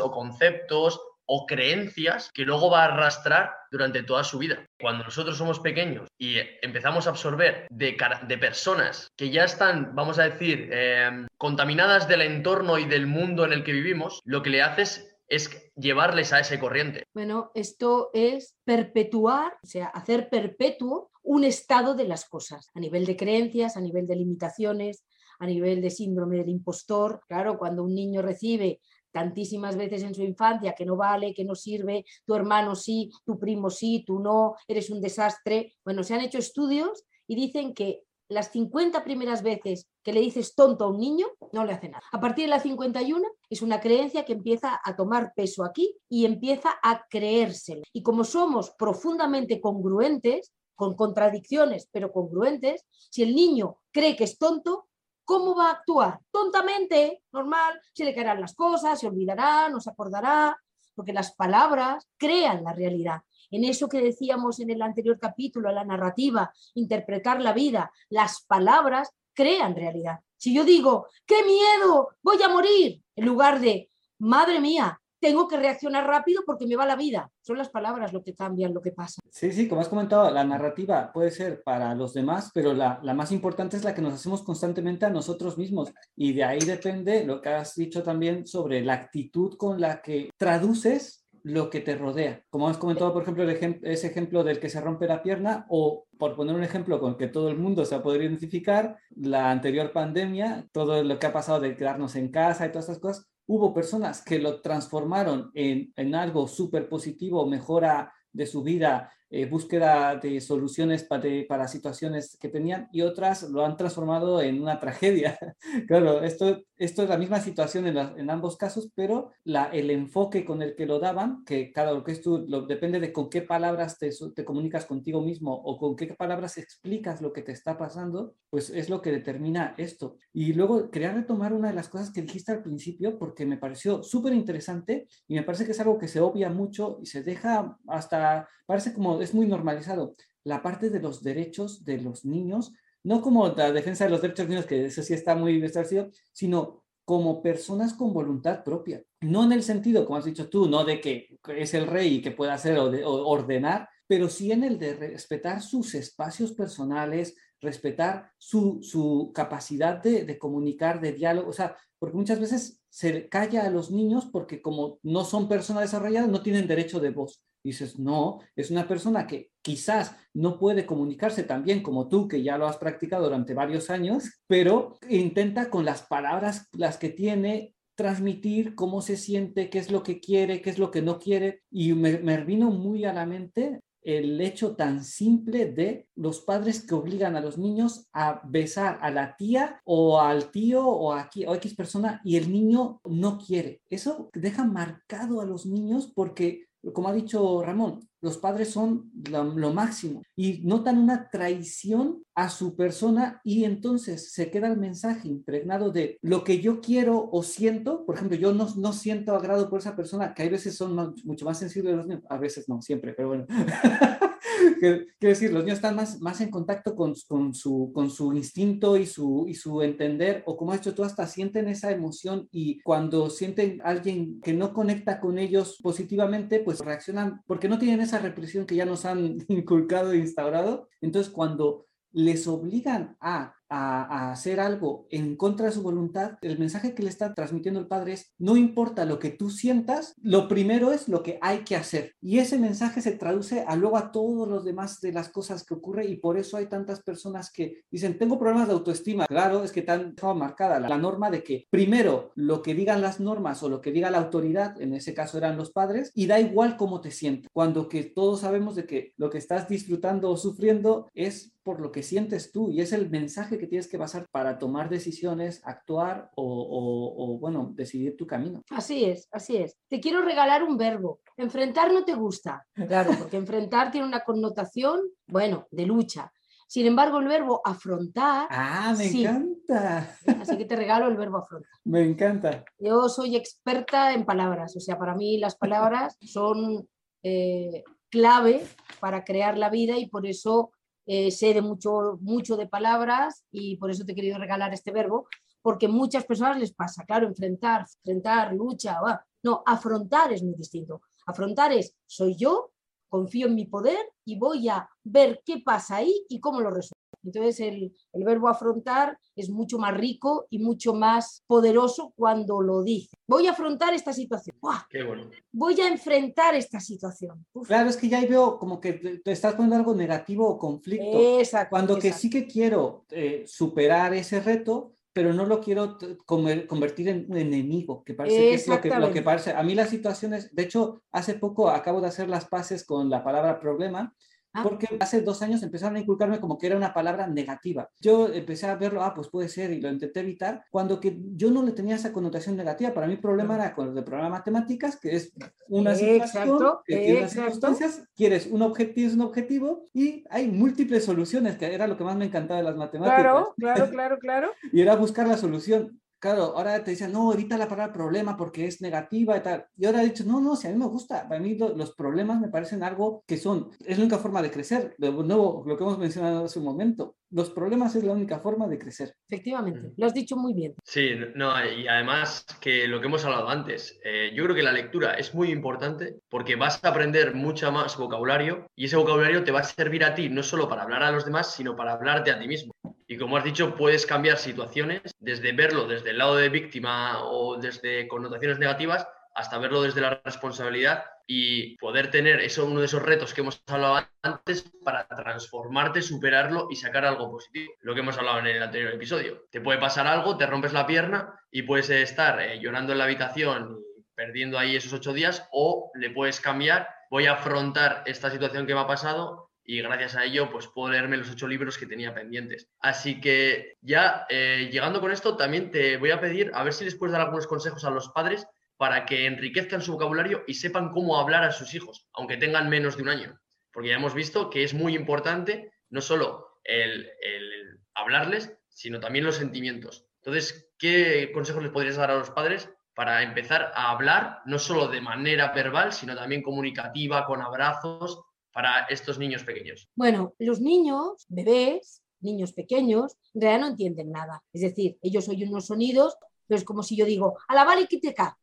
o 0.00 0.10
conceptos 0.10 1.00
o 1.26 1.46
creencias 1.46 2.30
que 2.34 2.42
luego 2.42 2.70
va 2.70 2.82
a 2.82 2.86
arrastrar 2.86 3.52
durante 3.70 4.02
toda 4.02 4.24
su 4.24 4.38
vida. 4.38 4.66
Cuando 4.80 5.04
nosotros 5.04 5.38
somos 5.38 5.60
pequeños 5.60 6.08
y 6.18 6.38
empezamos 6.60 7.06
a 7.06 7.10
absorber 7.10 7.68
de, 7.70 7.96
de 8.26 8.38
personas 8.38 9.12
que 9.16 9.30
ya 9.30 9.44
están, 9.44 9.94
vamos 9.94 10.18
a 10.18 10.24
decir, 10.24 10.68
em, 10.72 11.28
contaminadas 11.38 12.08
del 12.08 12.22
entorno 12.22 12.78
y 12.78 12.84
del 12.84 13.06
mundo 13.06 13.44
en 13.44 13.52
el 13.52 13.62
que 13.62 13.72
vivimos, 13.72 14.20
lo 14.24 14.42
que 14.42 14.50
le 14.50 14.62
haces 14.62 15.13
es 15.28 15.50
llevarles 15.74 16.32
a 16.32 16.40
ese 16.40 16.58
corriente. 16.58 17.04
Bueno, 17.14 17.50
esto 17.54 18.10
es 18.12 18.56
perpetuar, 18.64 19.54
o 19.62 19.66
sea, 19.66 19.86
hacer 19.86 20.28
perpetuo 20.28 21.10
un 21.22 21.44
estado 21.44 21.94
de 21.94 22.04
las 22.04 22.26
cosas, 22.26 22.70
a 22.74 22.80
nivel 22.80 23.06
de 23.06 23.16
creencias, 23.16 23.76
a 23.76 23.80
nivel 23.80 24.06
de 24.06 24.16
limitaciones, 24.16 25.04
a 25.38 25.46
nivel 25.46 25.80
de 25.80 25.90
síndrome 25.90 26.36
del 26.38 26.50
impostor. 26.50 27.22
Claro, 27.26 27.58
cuando 27.58 27.82
un 27.82 27.94
niño 27.94 28.22
recibe 28.22 28.80
tantísimas 29.10 29.76
veces 29.76 30.02
en 30.02 30.14
su 30.14 30.22
infancia 30.22 30.74
que 30.74 30.84
no 30.84 30.96
vale, 30.96 31.34
que 31.34 31.44
no 31.44 31.54
sirve, 31.54 32.04
tu 32.26 32.34
hermano 32.34 32.74
sí, 32.74 33.10
tu 33.24 33.38
primo 33.38 33.70
sí, 33.70 34.04
tú 34.06 34.18
no, 34.18 34.56
eres 34.66 34.90
un 34.90 35.00
desastre. 35.00 35.74
Bueno, 35.84 36.02
se 36.02 36.14
han 36.14 36.20
hecho 36.20 36.38
estudios 36.38 37.04
y 37.26 37.36
dicen 37.36 37.74
que 37.74 38.02
las 38.28 38.50
50 38.52 39.04
primeras 39.04 39.42
veces 39.42 39.88
que 40.02 40.12
le 40.12 40.20
dices 40.20 40.54
tonto 40.54 40.84
a 40.84 40.88
un 40.88 40.98
niño, 40.98 41.26
no 41.52 41.64
le 41.64 41.72
hace 41.72 41.88
nada. 41.88 42.02
A 42.12 42.20
partir 42.20 42.44
de 42.44 42.50
la 42.50 42.60
51 42.60 43.22
es 43.50 43.62
una 43.62 43.80
creencia 43.80 44.24
que 44.24 44.32
empieza 44.32 44.80
a 44.82 44.96
tomar 44.96 45.32
peso 45.34 45.64
aquí 45.64 45.96
y 46.08 46.24
empieza 46.24 46.70
a 46.82 47.04
creérselo. 47.08 47.82
Y 47.92 48.02
como 48.02 48.24
somos 48.24 48.70
profundamente 48.78 49.60
congruentes, 49.60 50.52
con 50.74 50.96
contradicciones, 50.96 51.88
pero 51.92 52.12
congruentes, 52.12 52.84
si 52.90 53.22
el 53.22 53.34
niño 53.34 53.76
cree 53.92 54.16
que 54.16 54.24
es 54.24 54.38
tonto, 54.38 54.88
¿cómo 55.24 55.54
va 55.54 55.68
a 55.68 55.72
actuar? 55.72 56.18
Tontamente, 56.30 57.22
normal, 57.32 57.80
se 57.92 58.04
le 58.04 58.14
caerán 58.14 58.40
las 58.40 58.54
cosas, 58.54 58.98
se 58.98 59.06
olvidará, 59.06 59.68
no 59.68 59.80
se 59.80 59.90
acordará, 59.90 60.56
porque 60.94 61.12
las 61.12 61.34
palabras 61.34 62.08
crean 62.16 62.64
la 62.64 62.72
realidad. 62.72 63.20
En 63.54 63.62
eso 63.62 63.88
que 63.88 64.02
decíamos 64.02 64.58
en 64.58 64.70
el 64.70 64.82
anterior 64.82 65.16
capítulo, 65.20 65.70
la 65.70 65.84
narrativa, 65.84 66.52
interpretar 66.74 67.40
la 67.40 67.52
vida, 67.52 67.92
las 68.08 68.42
palabras 68.42 69.10
crean 69.32 69.76
realidad. 69.76 70.18
Si 70.36 70.52
yo 70.52 70.64
digo, 70.64 71.06
¡qué 71.24 71.44
miedo! 71.44 72.08
Voy 72.20 72.42
a 72.42 72.48
morir, 72.48 73.00
en 73.14 73.24
lugar 73.24 73.60
de, 73.60 73.90
madre 74.18 74.60
mía, 74.60 75.00
tengo 75.20 75.46
que 75.46 75.56
reaccionar 75.56 76.04
rápido 76.04 76.42
porque 76.44 76.66
me 76.66 76.74
va 76.74 76.84
la 76.84 76.96
vida. 76.96 77.30
Son 77.40 77.56
las 77.56 77.68
palabras 77.68 78.12
lo 78.12 78.24
que 78.24 78.34
cambian 78.34 78.74
lo 78.74 78.82
que 78.82 78.90
pasa. 78.90 79.22
Sí, 79.30 79.52
sí, 79.52 79.68
como 79.68 79.80
has 79.80 79.88
comentado, 79.88 80.28
la 80.32 80.44
narrativa 80.44 81.12
puede 81.12 81.30
ser 81.30 81.62
para 81.62 81.94
los 81.94 82.12
demás, 82.12 82.50
pero 82.52 82.74
la, 82.74 82.98
la, 83.04 83.14
más 83.14 83.30
importante 83.30 83.76
es 83.76 83.84
la 83.84 83.94
que 83.94 84.02
nos 84.02 84.14
hacemos 84.14 84.42
constantemente 84.42 85.06
a 85.06 85.10
nosotros 85.10 85.56
mismos. 85.56 85.92
Y 86.16 86.32
de 86.32 86.44
ahí 86.44 86.58
depende 86.58 87.24
lo 87.24 87.40
que 87.40 87.50
has 87.50 87.76
dicho 87.76 88.02
también 88.02 88.46
sobre 88.46 88.82
la 88.82 88.94
actitud 88.94 89.56
con 89.56 89.80
la 89.80 90.02
que 90.02 90.28
traduces 90.36 91.23
lo 91.44 91.68
que 91.68 91.80
te 91.80 91.94
rodea. 91.94 92.42
Como 92.48 92.68
has 92.68 92.78
comentado, 92.78 93.12
por 93.12 93.22
ejemplo, 93.22 93.44
ese 93.48 94.06
ejemplo 94.06 94.42
del 94.42 94.58
que 94.58 94.70
se 94.70 94.80
rompe 94.80 95.06
la 95.06 95.22
pierna 95.22 95.66
o, 95.68 96.06
por 96.18 96.34
poner 96.34 96.56
un 96.56 96.64
ejemplo 96.64 96.98
con 96.98 97.18
que 97.18 97.28
todo 97.28 97.50
el 97.50 97.58
mundo 97.58 97.84
se 97.84 97.94
va 97.94 98.00
a 98.00 98.02
poder 98.02 98.22
identificar, 98.22 98.96
la 99.14 99.50
anterior 99.50 99.92
pandemia, 99.92 100.66
todo 100.72 101.04
lo 101.04 101.18
que 101.18 101.26
ha 101.26 101.32
pasado 101.34 101.60
de 101.60 101.76
quedarnos 101.76 102.16
en 102.16 102.30
casa 102.30 102.64
y 102.64 102.70
todas 102.70 102.88
estas 102.88 102.98
cosas, 102.98 103.26
hubo 103.46 103.74
personas 103.74 104.22
que 104.22 104.38
lo 104.38 104.62
transformaron 104.62 105.50
en, 105.52 105.92
en 105.96 106.14
algo 106.14 106.48
súper 106.48 106.88
positivo, 106.88 107.46
mejora 107.46 108.14
de 108.32 108.46
su 108.46 108.62
vida, 108.62 109.12
eh, 109.36 109.46
búsqueda 109.46 110.14
de 110.14 110.40
soluciones 110.40 111.02
para, 111.02 111.66
situaciones 111.66 112.36
que 112.40 112.48
tenían 112.48 112.88
y 112.92 113.00
otras 113.00 113.42
lo 113.42 113.64
han 113.64 113.76
transformado 113.76 114.40
en 114.40 114.62
una 114.62 114.78
tragedia. 114.78 115.36
claro, 115.88 116.22
esto, 116.22 116.62
esto 116.76 117.02
es 117.02 117.08
la 117.08 117.18
misma 117.18 117.40
situación 117.40 117.86
en, 117.86 118.30
ambos 118.30 118.56
casos, 118.56 118.90
pero 118.94 119.32
el 119.44 119.90
enfoque 119.90 120.44
con 120.44 120.62
el 120.62 120.74
que 120.74 120.86
lo 120.86 120.98
daban, 120.98 121.44
que 121.44 121.72
cada 121.72 121.92
lo 121.92 122.02
que 122.02 122.12
es 122.12 122.20
tú, 122.20 122.44
lo, 122.48 122.62
depende 122.66 123.00
de 123.00 123.12
con 123.12 123.30
qué 123.30 123.42
palabras 123.42 123.98
te, 123.98 124.10
te 124.34 124.44
comunicas 124.44 124.84
contigo 124.84 125.20
mismo 125.20 125.54
o 125.54 125.78
con 125.78 125.94
qué 125.94 126.08
palabras 126.14 126.58
explicas 126.58 127.20
lo 127.20 127.32
que 127.32 127.42
te 127.42 127.52
está 127.52 127.78
pasando, 127.78 128.34
pues 128.50 128.70
es 128.70 128.90
lo 128.90 129.00
que 129.00 129.12
determina 129.12 129.74
esto. 129.78 130.16
Y 130.32 130.52
luego 130.52 130.90
quería 130.90 131.12
retomar 131.12 131.52
una 131.52 131.68
de 131.68 131.74
las 131.74 131.88
cosas 131.88 132.12
que 132.12 132.22
dijiste 132.22 132.52
al 132.52 132.62
principio 132.62 133.18
porque 133.18 133.46
me 133.46 133.58
pareció 133.58 134.02
súper 134.02 134.32
interesante 134.32 135.06
y 135.28 135.34
me 135.34 135.42
parece 135.42 135.64
que 135.64 135.72
es 135.72 135.80
algo 135.80 135.98
que 135.98 136.08
se 136.08 136.20
obvia 136.20 136.50
mucho 136.50 136.98
y 137.02 137.06
se 137.06 137.22
deja 137.22 137.78
hasta, 137.86 138.48
parece 138.66 138.92
como 138.92 139.20
es 139.20 139.34
muy 139.34 139.46
normalizado 139.46 140.16
la 140.44 140.62
parte 140.62 140.90
de 140.90 141.00
los 141.00 141.22
derechos 141.22 141.84
de 141.84 141.98
los 141.98 142.24
niños, 142.24 142.72
no 143.04 143.20
como 143.20 143.48
la 143.48 143.70
defensa 143.72 144.04
de 144.04 144.10
los 144.10 144.22
derechos 144.22 144.48
niños, 144.48 144.66
que 144.66 144.86
eso 144.86 145.02
sí 145.02 145.14
está 145.14 145.34
muy 145.34 145.62
establecido, 145.62 146.10
sino 146.32 146.84
como 147.04 147.42
personas 147.42 147.92
con 147.92 148.12
voluntad 148.12 148.64
propia. 148.64 149.02
No 149.20 149.44
en 149.44 149.52
el 149.52 149.62
sentido, 149.62 150.06
como 150.06 150.18
has 150.18 150.24
dicho 150.24 150.48
tú, 150.48 150.68
no 150.68 150.84
de 150.84 151.00
que 151.00 151.38
es 151.48 151.74
el 151.74 151.86
rey 151.86 152.14
y 152.14 152.22
que 152.22 152.30
puede 152.30 152.52
hacer 152.52 152.78
o, 152.78 152.90
de, 152.90 153.04
ordenar, 153.04 153.88
pero 154.06 154.28
sí 154.28 154.52
en 154.52 154.64
el 154.64 154.78
de 154.78 154.94
respetar 154.94 155.60
sus 155.60 155.94
espacios 155.94 156.52
personales, 156.52 157.36
respetar 157.60 158.32
su, 158.38 158.80
su 158.82 159.32
capacidad 159.34 160.02
de, 160.02 160.24
de, 160.24 160.38
comunicar, 160.38 161.00
de 161.00 161.12
diálogo, 161.12 161.50
o 161.50 161.52
sea, 161.52 161.76
porque 161.98 162.16
muchas 162.16 162.40
veces 162.40 162.82
se 162.88 163.28
calla 163.28 163.64
a 163.64 163.70
los 163.70 163.90
niños 163.90 164.26
porque 164.26 164.62
como 164.62 164.98
no 165.02 165.24
son 165.24 165.48
personas 165.48 165.84
desarrolladas, 165.84 166.28
no 166.28 166.42
tienen 166.42 166.66
derecho 166.66 167.00
de 167.00 167.10
voz. 167.10 167.42
Dices, 167.62 167.98
no, 167.98 168.40
es 168.56 168.70
una 168.70 168.86
persona 168.86 169.26
que 169.26 169.50
quizás 169.64 170.14
no 170.34 170.58
puede 170.58 170.84
comunicarse 170.84 171.42
tan 171.42 171.64
bien 171.64 171.82
como 171.82 172.08
tú, 172.08 172.28
que 172.28 172.42
ya 172.42 172.58
lo 172.58 172.68
has 172.68 172.76
practicado 172.76 173.24
durante 173.24 173.54
varios 173.54 173.88
años, 173.88 174.42
pero 174.46 174.98
intenta 175.08 175.70
con 175.70 175.84
las 175.84 176.02
palabras, 176.02 176.68
las 176.72 176.98
que 176.98 177.08
tiene, 177.08 177.74
transmitir 177.96 178.74
cómo 178.74 179.00
se 179.00 179.16
siente, 179.16 179.70
qué 179.70 179.78
es 179.78 179.90
lo 179.90 180.02
que 180.02 180.20
quiere, 180.20 180.60
qué 180.60 180.70
es 180.70 180.78
lo 180.78 180.90
que 180.90 181.02
no 181.02 181.18
quiere. 181.18 181.62
Y 181.70 181.94
me, 181.94 182.18
me 182.18 182.44
vino 182.44 182.70
muy 182.70 183.04
a 183.04 183.12
la 183.12 183.24
mente 183.24 183.80
el 184.02 184.38
hecho 184.42 184.76
tan 184.76 185.02
simple 185.02 185.64
de 185.64 186.08
los 186.14 186.40
padres 186.40 186.86
que 186.86 186.94
obligan 186.94 187.36
a 187.36 187.40
los 187.40 187.56
niños 187.56 188.06
a 188.12 188.42
besar 188.44 188.98
a 189.00 189.10
la 189.10 189.34
tía 189.34 189.80
o 189.84 190.20
al 190.20 190.50
tío 190.50 190.86
o 190.86 191.14
a, 191.14 191.30
o 191.46 191.52
a 191.52 191.56
X 191.56 191.74
persona 191.74 192.20
y 192.22 192.36
el 192.36 192.52
niño 192.52 193.00
no 193.04 193.38
quiere. 193.38 193.80
Eso 193.88 194.28
deja 194.34 194.64
marcado 194.64 195.40
a 195.40 195.46
los 195.46 195.64
niños 195.64 196.12
porque 196.14 196.66
como 196.92 197.08
ha 197.08 197.12
dicho 197.12 197.62
Ramón, 197.62 198.00
los 198.24 198.38
padres 198.38 198.70
son 198.70 199.12
lo, 199.30 199.72
máximo 199.74 200.22
y 200.34 200.62
notan 200.64 200.96
una 200.96 201.28
traición 201.28 202.22
a 202.34 202.48
su 202.48 202.74
persona 202.74 203.42
y 203.44 203.64
entonces 203.64 204.32
se 204.32 204.50
queda 204.50 204.68
el 204.68 204.78
mensaje 204.78 205.28
impregnado 205.28 205.90
de 205.90 206.18
lo 206.22 206.42
que 206.42 206.60
yo 206.60 206.80
quiero 206.80 207.28
o 207.30 207.42
siento. 207.42 208.06
Por 208.06 208.14
ejemplo, 208.16 208.38
yo 208.38 208.54
no, 208.54 208.66
no 208.76 208.94
siento 208.94 209.36
agrado 209.36 209.68
por 209.68 209.80
esa 209.80 209.94
persona, 209.94 210.32
que 210.32 210.42
hay 210.42 210.48
veces 210.48 210.74
son 210.74 211.14
mucho 211.24 211.44
más 211.44 211.58
sensibles 211.58 211.94
a 212.30 212.38
veces 212.38 212.66
no, 212.66 212.80
siempre, 212.80 213.12
pero 213.12 213.28
bueno. 213.28 213.46
Quiero 214.80 215.06
decir, 215.20 215.52
los 215.52 215.64
niños 215.64 215.78
están 215.78 215.96
más, 215.96 216.20
más 216.20 216.40
en 216.40 216.50
contacto 216.50 216.94
con, 216.94 217.14
con, 217.28 217.54
su, 217.54 217.90
con 217.94 218.10
su 218.10 218.32
instinto 218.32 218.96
y 218.96 219.06
su, 219.06 219.46
y 219.48 219.54
su 219.54 219.82
entender, 219.82 220.42
o 220.46 220.56
como 220.56 220.72
has 220.72 220.80
dicho 220.80 220.94
tú, 220.94 221.04
hasta 221.04 221.26
sienten 221.26 221.68
esa 221.68 221.90
emoción 221.90 222.48
y 222.50 222.80
cuando 222.82 223.30
sienten 223.30 223.80
alguien 223.84 224.40
que 224.40 224.52
no 224.52 224.72
conecta 224.72 225.20
con 225.20 225.38
ellos 225.38 225.78
positivamente, 225.82 226.60
pues 226.60 226.80
reaccionan 226.80 227.42
porque 227.46 227.68
no 227.68 227.78
tienen 227.78 228.00
esa 228.00 228.18
represión 228.18 228.66
que 228.66 228.76
ya 228.76 228.84
nos 228.84 229.04
han 229.04 229.38
inculcado 229.48 230.12
e 230.12 230.18
instaurado. 230.18 230.88
Entonces, 231.00 231.32
cuando 231.32 231.86
les 232.12 232.46
obligan 232.46 233.16
a 233.20 233.54
a, 233.68 234.32
hacer 234.32 234.60
algo 234.60 235.06
en 235.10 235.36
contra 235.36 235.66
de 235.66 235.72
su 235.72 235.82
voluntad, 235.82 236.38
el 236.42 236.58
mensaje 236.58 236.94
que 236.94 237.02
le 237.02 237.08
está 237.08 237.34
transmitiendo 237.34 237.80
el 237.80 237.86
padre 237.86 238.14
es, 238.14 238.32
no 238.38 238.56
importa 238.56 239.04
lo 239.04 239.18
que 239.18 239.30
tú 239.30 239.50
sientas, 239.50 240.14
lo 240.20 240.48
primero 240.48 240.92
es 240.92 241.08
lo 241.08 241.22
que 241.22 241.38
hay 241.40 241.58
que 241.58 241.76
hacer. 241.76 242.14
Y 242.20 242.38
ese 242.38 242.58
mensaje 242.58 243.00
se 243.00 243.12
traduce 243.12 243.64
a 243.66 243.76
luego 243.76 243.96
a 243.96 244.12
todos 244.12 244.48
los 244.48 244.64
demás 244.64 245.00
de 245.00 245.12
las 245.12 245.28
cosas 245.28 245.64
que 245.64 245.74
ocurre 245.74 246.06
y 246.06 246.16
por 246.16 246.36
eso 246.36 246.56
hay 246.56 246.66
tantas 246.66 247.02
personas 247.02 247.50
que 247.50 247.82
dicen, 247.90 248.18
tengo 248.18 248.38
problemas 248.38 248.68
de 248.68 248.74
autoestima. 248.74 249.26
Claro, 249.26 249.64
es 249.64 249.72
que 249.72 249.82
dejado 249.82 250.34
marcada 250.34 250.80
la, 250.80 250.88
la 250.88 250.98
norma 250.98 251.30
de 251.30 251.42
que 251.42 251.66
primero 251.70 252.32
lo 252.34 252.62
que 252.62 252.74
digan 252.74 253.02
las 253.02 253.20
normas 253.20 253.62
o 253.62 253.68
lo 253.68 253.80
que 253.80 253.92
diga 253.92 254.10
la 254.10 254.18
autoridad, 254.18 254.80
en 254.80 254.94
ese 254.94 255.14
caso 255.14 255.38
eran 255.38 255.56
los 255.56 255.70
padres, 255.70 256.10
y 256.14 256.26
da 256.26 256.40
igual 256.40 256.76
cómo 256.76 257.00
te 257.00 257.10
sientes. 257.10 257.50
Cuando 257.52 257.88
que 257.88 258.04
todos 258.04 258.40
sabemos 258.40 258.74
de 258.74 258.86
que 258.86 259.12
lo 259.16 259.30
que 259.30 259.38
estás 259.38 259.68
disfrutando 259.68 260.30
o 260.30 260.36
sufriendo 260.36 261.08
es 261.14 261.54
por 261.64 261.80
lo 261.80 261.90
que 261.90 262.02
sientes 262.02 262.52
tú 262.52 262.70
y 262.70 262.82
es 262.82 262.92
el 262.92 263.10
mensaje 263.10 263.53
que 263.58 263.66
tienes 263.66 263.88
que 263.88 263.98
pasar 263.98 264.26
para 264.30 264.58
tomar 264.58 264.88
decisiones, 264.88 265.62
actuar 265.64 266.30
o, 266.36 267.38
bueno, 267.40 267.72
decidir 267.74 268.16
tu 268.16 268.26
camino. 268.26 268.62
Así 268.70 269.04
es, 269.04 269.28
así 269.32 269.56
es. 269.56 269.76
Te 269.88 270.00
quiero 270.00 270.22
regalar 270.22 270.62
un 270.62 270.76
verbo. 270.76 271.20
Enfrentar 271.36 271.92
no 271.92 272.04
te 272.04 272.14
gusta. 272.14 272.66
Claro, 272.74 273.10
porque 273.18 273.36
enfrentar 273.36 273.90
tiene 273.90 274.06
una 274.06 274.24
connotación, 274.24 275.00
bueno, 275.26 275.66
de 275.70 275.86
lucha. 275.86 276.32
Sin 276.66 276.86
embargo, 276.86 277.18
el 277.18 277.28
verbo 277.28 277.60
afrontar. 277.64 278.48
Ah, 278.50 278.94
me 278.96 279.06
encanta. 279.06 280.16
Así 280.40 280.56
que 280.56 280.64
te 280.64 280.76
regalo 280.76 281.06
el 281.08 281.16
verbo 281.16 281.38
afrontar. 281.38 281.70
Me 281.84 282.02
encanta. 282.02 282.64
Yo 282.78 283.08
soy 283.08 283.36
experta 283.36 284.12
en 284.12 284.24
palabras, 284.24 284.76
o 284.76 284.80
sea, 284.80 284.98
para 284.98 285.14
mí 285.14 285.38
las 285.38 285.56
palabras 285.56 286.16
son 286.20 286.88
eh, 287.22 287.84
clave 288.10 288.66
para 289.00 289.24
crear 289.24 289.58
la 289.58 289.70
vida 289.70 289.98
y 289.98 290.08
por 290.08 290.26
eso 290.26 290.70
eh, 291.06 291.30
sé 291.30 291.54
de 291.54 291.62
mucho, 291.62 292.18
mucho 292.20 292.56
de 292.56 292.66
palabras 292.66 293.44
y 293.50 293.76
por 293.76 293.90
eso 293.90 294.04
te 294.04 294.12
he 294.12 294.14
querido 294.14 294.38
regalar 294.38 294.72
este 294.72 294.92
verbo, 294.92 295.28
porque 295.62 295.88
muchas 295.88 296.24
personas 296.24 296.58
les 296.58 296.72
pasa, 296.72 297.04
claro, 297.04 297.26
enfrentar, 297.26 297.86
enfrentar, 298.02 298.54
lucha, 298.54 298.98
no, 299.42 299.62
afrontar 299.64 300.32
es 300.32 300.42
muy 300.42 300.54
distinto. 300.54 301.02
Afrontar 301.26 301.72
es, 301.72 301.96
soy 302.06 302.36
yo, 302.36 302.72
confío 303.08 303.46
en 303.46 303.54
mi 303.54 303.66
poder 303.66 303.98
y 304.24 304.38
voy 304.38 304.68
a 304.68 304.88
ver 305.04 305.42
qué 305.44 305.62
pasa 305.64 305.96
ahí 305.96 306.24
y 306.28 306.40
cómo 306.40 306.60
lo 306.60 306.70
resuelvo. 306.70 307.03
Entonces 307.24 307.60
el, 307.60 307.92
verbo 308.24 308.48
afrontar 308.48 309.18
es 309.36 309.50
mucho 309.50 309.78
más 309.78 309.96
rico 309.96 310.46
y 310.50 310.58
mucho 310.58 310.94
más 310.94 311.42
poderoso 311.46 312.12
cuando 312.16 312.60
lo 312.60 312.82
dice. 312.82 313.16
Voy 313.26 313.46
a 313.46 313.52
afrontar 313.52 313.94
esta 313.94 314.12
situación. 314.12 314.56
Qué 314.88 315.02
bueno. 315.02 315.30
Voy 315.52 315.80
a 315.80 315.88
enfrentar 315.88 316.54
esta 316.54 316.80
situación. 316.80 317.46
Claro, 317.66 317.90
es 317.90 317.96
que 317.96 318.08
ya 318.08 318.20
veo 318.20 318.58
como 318.58 318.80
que 318.80 318.92
te, 318.92 319.32
estás 319.32 319.54
poniendo 319.54 319.76
algo 319.76 319.94
negativo 319.94 320.48
o 320.48 320.58
conflicto. 320.58 321.38
Exacto, 321.38 321.70
cuando 321.70 321.98
que 321.98 322.12
sí 322.12 322.30
que 322.30 322.46
quiero 322.46 323.04
eh, 323.10 323.44
superar 323.46 324.14
ese 324.14 324.40
reto, 324.40 324.94
pero 325.14 325.32
no 325.32 325.46
lo 325.46 325.60
quiero 325.60 325.96
convertir 326.26 327.08
en 327.08 327.26
un 327.30 327.36
enemigo, 327.36 328.02
que 328.04 328.14
parece 328.14 328.36
que 328.36 328.54
es 328.54 328.66
lo 328.66 328.80
que, 328.80 328.90
lo 328.90 329.12
que 329.12 329.22
parece. 329.22 329.52
A 329.52 329.62
mí 329.62 329.74
las 329.74 329.88
situaciones, 329.88 330.52
de 330.52 330.64
hecho, 330.64 331.02
hace 331.12 331.34
poco 331.34 331.70
acabo 331.70 332.00
de 332.00 332.08
hacer 332.08 332.28
las 332.28 332.46
paces 332.46 332.84
con 332.84 333.08
la 333.08 333.22
palabra 333.22 333.60
problema 333.60 334.12
Ah. 334.56 334.62
porque 334.62 334.88
hace 335.00 335.20
dos 335.20 335.42
años 335.42 335.64
empezaron 335.64 335.96
a 335.96 335.98
inculcarme 335.98 336.38
como 336.38 336.56
que 336.56 336.68
era 336.68 336.76
una 336.76 336.94
palabra 336.94 337.26
negativa. 337.26 337.90
Yo 338.00 338.32
empecé 338.32 338.66
a 338.66 338.76
verlo, 338.76 339.02
ah, 339.02 339.12
pues 339.12 339.28
puede 339.28 339.48
ser, 339.48 339.72
y 339.72 339.80
lo 339.80 339.90
intenté 339.90 340.20
evitar, 340.20 340.64
cuando 340.70 341.00
que 341.00 341.18
yo 341.34 341.50
no 341.50 341.64
le 341.64 341.72
tenía 341.72 341.96
esa 341.96 342.12
connotación 342.12 342.56
negativa. 342.56 342.94
Para 342.94 343.08
mí 343.08 343.14
el 343.14 343.20
problema 343.20 343.56
era 343.56 343.74
con 343.74 343.88
el 343.88 343.94
de 343.96 344.02
programa 344.02 344.36
matemáticas, 344.36 344.96
que 344.96 345.16
es 345.16 345.32
una 345.68 345.96
situación, 345.96 346.58
que 346.86 346.96
tiene 346.96 347.18
unas 347.18 347.32
circunstancias, 347.32 348.04
quieres 348.14 348.46
un 348.46 348.62
objetivo, 348.62 349.08
es 349.08 349.14
un 349.14 349.22
objetivo, 349.22 349.88
y 349.92 350.24
hay 350.30 350.48
múltiples 350.48 351.04
soluciones, 351.04 351.56
que 351.56 351.74
era 351.74 351.88
lo 351.88 351.96
que 351.96 352.04
más 352.04 352.16
me 352.16 352.26
encantaba 352.26 352.58
de 352.58 352.64
las 352.64 352.76
matemáticas. 352.76 353.22
Claro, 353.22 353.54
claro, 353.58 353.90
claro, 353.90 354.18
claro. 354.20 354.50
y 354.72 354.80
era 354.80 354.94
buscar 354.94 355.26
la 355.26 355.36
solución. 355.36 356.00
Claro, 356.24 356.54
ahora 356.56 356.82
te 356.82 356.92
dicen, 356.92 357.12
no, 357.12 357.34
evita 357.34 357.58
la 357.58 357.68
palabra 357.68 357.92
problema 357.92 358.34
porque 358.34 358.66
es 358.66 358.80
negativa 358.80 359.36
y 359.36 359.42
tal. 359.42 359.66
Y 359.76 359.84
ahora 359.84 360.00
he 360.00 360.06
dicho, 360.06 360.24
no, 360.24 360.40
no, 360.40 360.56
si 360.56 360.66
a 360.66 360.70
mí 360.70 360.78
me 360.78 360.86
gusta, 360.86 361.28
para 361.28 361.38
mí 361.38 361.54
los 361.54 361.94
problemas 361.94 362.40
me 362.40 362.48
parecen 362.48 362.82
algo 362.82 363.22
que 363.26 363.36
son, 363.36 363.68
es 363.84 363.98
la 363.98 364.04
única 364.04 364.16
forma 364.16 364.40
de 364.40 364.50
crecer. 364.50 364.94
De 364.96 365.12
nuevo, 365.12 365.62
lo 365.66 365.76
que 365.76 365.84
hemos 365.84 365.98
mencionado 365.98 366.46
hace 366.46 366.60
un 366.60 366.64
momento, 366.64 367.16
los 367.28 367.50
problemas 367.50 367.94
es 367.94 368.04
la 368.04 368.12
única 368.12 368.38
forma 368.38 368.66
de 368.68 368.78
crecer. 368.78 369.14
Efectivamente, 369.28 369.92
lo 369.98 370.06
has 370.06 370.14
dicho 370.14 370.34
muy 370.34 370.54
bien. 370.54 370.74
Sí, 370.82 371.10
no, 371.34 371.52
y 371.62 371.86
además 371.88 372.46
que 372.58 372.88
lo 372.88 373.02
que 373.02 373.06
hemos 373.08 373.26
hablado 373.26 373.50
antes, 373.50 374.00
eh, 374.02 374.32
yo 374.34 374.44
creo 374.44 374.56
que 374.56 374.62
la 374.62 374.72
lectura 374.72 375.12
es 375.16 375.34
muy 375.34 375.50
importante 375.50 376.20
porque 376.30 376.56
vas 376.56 376.82
a 376.82 376.88
aprender 376.88 377.34
mucho 377.34 377.70
más 377.70 377.98
vocabulario 377.98 378.66
y 378.74 378.86
ese 378.86 378.96
vocabulario 378.96 379.44
te 379.44 379.52
va 379.52 379.60
a 379.60 379.64
servir 379.64 380.02
a 380.02 380.14
ti 380.14 380.30
no 380.30 380.42
solo 380.42 380.70
para 380.70 380.84
hablar 380.84 381.02
a 381.02 381.12
los 381.12 381.26
demás, 381.26 381.52
sino 381.52 381.76
para 381.76 381.92
hablarte 381.92 382.30
a 382.30 382.38
ti 382.38 382.48
mismo. 382.48 382.72
Y 383.06 383.18
como 383.18 383.36
has 383.36 383.44
dicho, 383.44 383.74
puedes 383.76 384.06
cambiar 384.06 384.38
situaciones 384.38 385.02
desde 385.18 385.52
verlo 385.52 385.86
desde 385.86 386.10
el 386.10 386.18
lado 386.18 386.36
de 386.36 386.48
víctima 386.48 387.22
o 387.24 387.56
desde 387.56 388.08
connotaciones 388.08 388.58
negativas 388.58 389.06
hasta 389.34 389.58
verlo 389.58 389.82
desde 389.82 390.00
la 390.00 390.20
responsabilidad 390.24 391.04
y 391.26 391.76
poder 391.78 392.10
tener 392.10 392.40
eso, 392.40 392.66
uno 392.66 392.80
de 392.80 392.86
esos 392.86 393.02
retos 393.02 393.34
que 393.34 393.40
hemos 393.40 393.62
hablado 393.66 394.06
antes 394.22 394.70
para 394.84 395.06
transformarte, 395.08 396.02
superarlo 396.02 396.68
y 396.70 396.76
sacar 396.76 397.04
algo 397.04 397.30
positivo. 397.30 397.72
Lo 397.80 397.94
que 397.94 398.00
hemos 398.00 398.16
hablado 398.16 398.38
en 398.40 398.46
el 398.46 398.62
anterior 398.62 398.92
episodio. 398.92 399.46
Te 399.50 399.60
puede 399.60 399.78
pasar 399.78 400.06
algo, 400.06 400.36
te 400.36 400.46
rompes 400.46 400.72
la 400.72 400.86
pierna 400.86 401.34
y 401.50 401.62
puedes 401.62 401.90
estar 401.90 402.40
eh, 402.40 402.60
llorando 402.60 402.92
en 402.92 402.98
la 402.98 403.04
habitación 403.04 403.80
y 403.96 404.04
perdiendo 404.14 404.58
ahí 404.58 404.76
esos 404.76 404.92
ocho 404.92 405.12
días 405.12 405.48
o 405.50 405.90
le 405.94 406.10
puedes 406.10 406.40
cambiar, 406.40 406.88
voy 407.10 407.26
a 407.26 407.32
afrontar 407.32 408.02
esta 408.06 408.30
situación 408.30 408.66
que 408.66 408.74
me 408.74 408.80
ha 408.80 408.86
pasado 408.86 409.43
y 409.64 409.80
gracias 409.80 410.14
a 410.16 410.24
ello 410.24 410.50
pues 410.50 410.66
puedo 410.66 410.90
leerme 410.92 411.16
los 411.16 411.30
ocho 411.30 411.48
libros 411.48 411.78
que 411.78 411.86
tenía 411.86 412.14
pendientes. 412.14 412.68
Así 412.80 413.20
que 413.20 413.76
ya 413.80 414.26
eh, 414.28 414.68
llegando 414.70 415.00
con 415.00 415.10
esto 415.10 415.36
también 415.36 415.70
te 415.70 415.96
voy 415.96 416.10
a 416.10 416.20
pedir 416.20 416.50
a 416.54 416.62
ver 416.62 416.72
si 416.72 416.84
les 416.84 416.94
puedes 416.94 417.12
dar 417.12 417.22
algunos 417.22 417.46
consejos 417.46 417.84
a 417.84 417.90
los 417.90 418.10
padres 418.10 418.46
para 418.76 419.06
que 419.06 419.26
enriquezcan 419.26 419.82
su 419.82 419.92
vocabulario 419.92 420.44
y 420.46 420.54
sepan 420.54 420.90
cómo 420.90 421.18
hablar 421.18 421.44
a 421.44 421.52
sus 421.52 421.74
hijos, 421.74 422.06
aunque 422.12 422.36
tengan 422.36 422.68
menos 422.68 422.96
de 422.96 423.02
un 423.02 423.08
año. 423.08 423.40
Porque 423.72 423.88
ya 423.88 423.96
hemos 423.96 424.14
visto 424.14 424.50
que 424.50 424.64
es 424.64 424.74
muy 424.74 424.94
importante 424.94 425.72
no 425.88 426.00
solo 426.00 426.58
el, 426.64 427.08
el 427.22 427.80
hablarles, 427.94 428.52
sino 428.68 429.00
también 429.00 429.24
los 429.24 429.36
sentimientos. 429.36 430.06
Entonces, 430.18 430.70
¿qué 430.78 431.30
consejos 431.32 431.62
les 431.62 431.72
podrías 431.72 431.96
dar 431.96 432.10
a 432.10 432.16
los 432.16 432.30
padres 432.30 432.68
para 432.94 433.22
empezar 433.22 433.72
a 433.74 433.90
hablar, 433.90 434.40
no 434.46 434.58
solo 434.58 434.88
de 434.88 435.00
manera 435.00 435.52
verbal, 435.52 435.92
sino 435.92 436.14
también 436.14 436.42
comunicativa, 436.42 437.26
con 437.26 437.42
abrazos, 437.42 438.22
para 438.54 438.86
estos 438.88 439.18
niños 439.18 439.42
pequeños? 439.42 439.90
Bueno, 439.96 440.34
los 440.38 440.60
niños, 440.60 441.26
bebés, 441.28 442.02
niños 442.20 442.52
pequeños, 442.52 443.16
en 443.34 443.40
realidad 443.42 443.60
no 443.60 443.66
entienden 443.72 444.12
nada. 444.12 444.42
Es 444.52 444.62
decir, 444.62 444.96
ellos 445.02 445.28
oyen 445.28 445.50
unos 445.50 445.66
sonidos, 445.66 446.16
pero 446.46 446.58
es 446.58 446.64
como 446.64 446.82
si 446.82 446.96
yo 446.96 447.04
digo, 447.04 447.36
a 447.48 447.54
la 447.54 447.64
vale 447.64 447.88
ca 448.16 448.38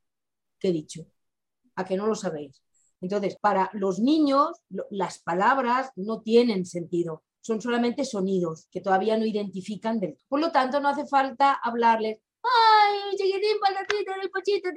¿Qué 0.59 0.67
he 0.67 0.71
dicho? 0.71 1.07
¿A 1.75 1.85
que 1.85 1.95
no 1.95 2.05
lo 2.05 2.13
sabéis? 2.13 2.61
Entonces, 2.99 3.37
para 3.37 3.69
los 3.73 3.99
niños, 3.99 4.51
las 4.91 5.19
palabras 5.19 5.91
no 5.95 6.21
tienen 6.21 6.65
sentido, 6.65 7.23
son 7.39 7.61
solamente 7.61 8.05
sonidos 8.05 8.67
que 8.69 8.81
todavía 8.81 9.17
no 9.17 9.25
identifican 9.25 9.99
del 9.99 10.17
Por 10.27 10.39
lo 10.39 10.51
tanto, 10.51 10.79
no 10.79 10.89
hace 10.89 11.07
falta 11.07 11.53
hablarles, 11.53 12.19
¡ay, 12.43 13.17
chiquitín, 13.17 13.57
patatita, 13.59 14.15
el 14.21 14.29
pochito! 14.29 14.69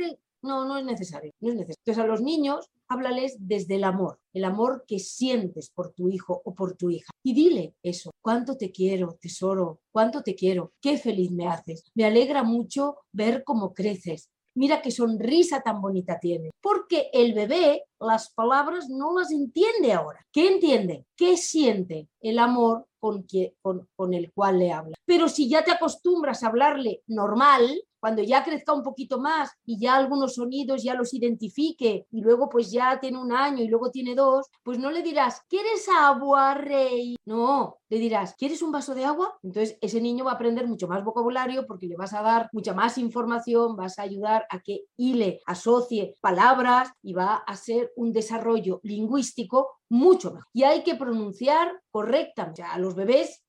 No, 0.44 0.66
no 0.66 0.76
es 0.76 0.84
necesario, 0.84 1.32
no 1.40 1.48
es 1.48 1.54
necesario. 1.54 1.80
Entonces, 1.86 2.04
a 2.04 2.06
los 2.06 2.20
niños 2.20 2.70
háblales 2.86 3.36
desde 3.38 3.76
el 3.76 3.84
amor, 3.84 4.18
el 4.34 4.44
amor 4.44 4.84
que 4.86 4.98
sientes 4.98 5.70
por 5.70 5.94
tu 5.94 6.10
hijo 6.10 6.42
o 6.44 6.54
por 6.54 6.76
tu 6.76 6.90
hija. 6.90 7.10
Y 7.24 7.32
dile 7.32 7.74
eso, 7.82 8.10
cuánto 8.22 8.58
te 8.58 8.70
quiero, 8.70 9.16
tesoro, 9.18 9.80
cuánto 9.90 10.22
te 10.22 10.34
quiero, 10.34 10.72
qué 10.82 10.98
feliz 10.98 11.30
me 11.30 11.48
haces. 11.48 11.84
Me 11.94 12.04
alegra 12.04 12.42
mucho 12.42 12.98
ver 13.10 13.42
cómo 13.42 13.72
creces. 13.72 14.28
Mira 14.56 14.82
qué 14.82 14.90
sonrisa 14.90 15.62
tan 15.62 15.80
bonita 15.80 16.20
tiene. 16.20 16.50
Porque 16.60 17.08
el 17.12 17.32
bebé 17.32 17.84
las 17.98 18.30
palabras 18.32 18.88
no 18.88 19.18
las 19.18 19.32
entiende 19.32 19.92
ahora. 19.92 20.24
¿Qué 20.30 20.46
entiende? 20.46 21.06
¿Qué 21.16 21.38
siente? 21.38 22.08
El 22.20 22.38
amor 22.38 22.86
con, 23.00 23.26
con, 23.62 23.88
con 23.96 24.14
el 24.14 24.30
cual 24.32 24.58
le 24.58 24.72
habla. 24.72 24.94
Pero 25.06 25.28
si 25.28 25.48
ya 25.48 25.64
te 25.64 25.72
acostumbras 25.72 26.42
a 26.42 26.48
hablarle 26.48 27.02
normal, 27.06 27.82
cuando 28.04 28.22
ya 28.22 28.44
crezca 28.44 28.74
un 28.74 28.82
poquito 28.82 29.18
más 29.18 29.50
y 29.64 29.78
ya 29.78 29.96
algunos 29.96 30.34
sonidos 30.34 30.82
ya 30.82 30.92
los 30.92 31.14
identifique 31.14 32.06
y 32.10 32.20
luego 32.20 32.50
pues 32.50 32.70
ya 32.70 33.00
tiene 33.00 33.16
un 33.16 33.32
año 33.32 33.62
y 33.62 33.68
luego 33.68 33.90
tiene 33.90 34.14
dos, 34.14 34.50
pues 34.62 34.78
no 34.78 34.90
le 34.90 35.02
dirás, 35.02 35.40
¿quieres 35.48 35.88
agua, 35.88 36.52
rey? 36.52 37.16
No, 37.24 37.78
le 37.88 37.98
dirás, 37.98 38.34
¿quieres 38.36 38.60
un 38.60 38.72
vaso 38.72 38.94
de 38.94 39.06
agua? 39.06 39.38
Entonces 39.42 39.78
ese 39.80 40.02
niño 40.02 40.26
va 40.26 40.32
a 40.32 40.34
aprender 40.34 40.68
mucho 40.68 40.86
más 40.86 41.02
vocabulario 41.02 41.66
porque 41.66 41.86
le 41.86 41.96
vas 41.96 42.12
a 42.12 42.20
dar 42.20 42.50
mucha 42.52 42.74
más 42.74 42.98
información, 42.98 43.74
vas 43.74 43.98
a 43.98 44.02
ayudar 44.02 44.44
a 44.50 44.60
que 44.60 44.80
hile, 44.98 45.40
asocie 45.46 46.14
palabras 46.20 46.90
y 47.02 47.14
va 47.14 47.36
a 47.36 47.56
ser 47.56 47.90
un 47.96 48.12
desarrollo 48.12 48.80
lingüístico 48.82 49.78
mucho 49.88 50.30
mejor. 50.30 50.48
Y 50.52 50.64
hay 50.64 50.82
que 50.82 50.96
pronunciar 50.96 51.72
correctamente. 51.90 52.62
a 52.62 52.78
los 52.78 52.94
bebés 52.94 53.43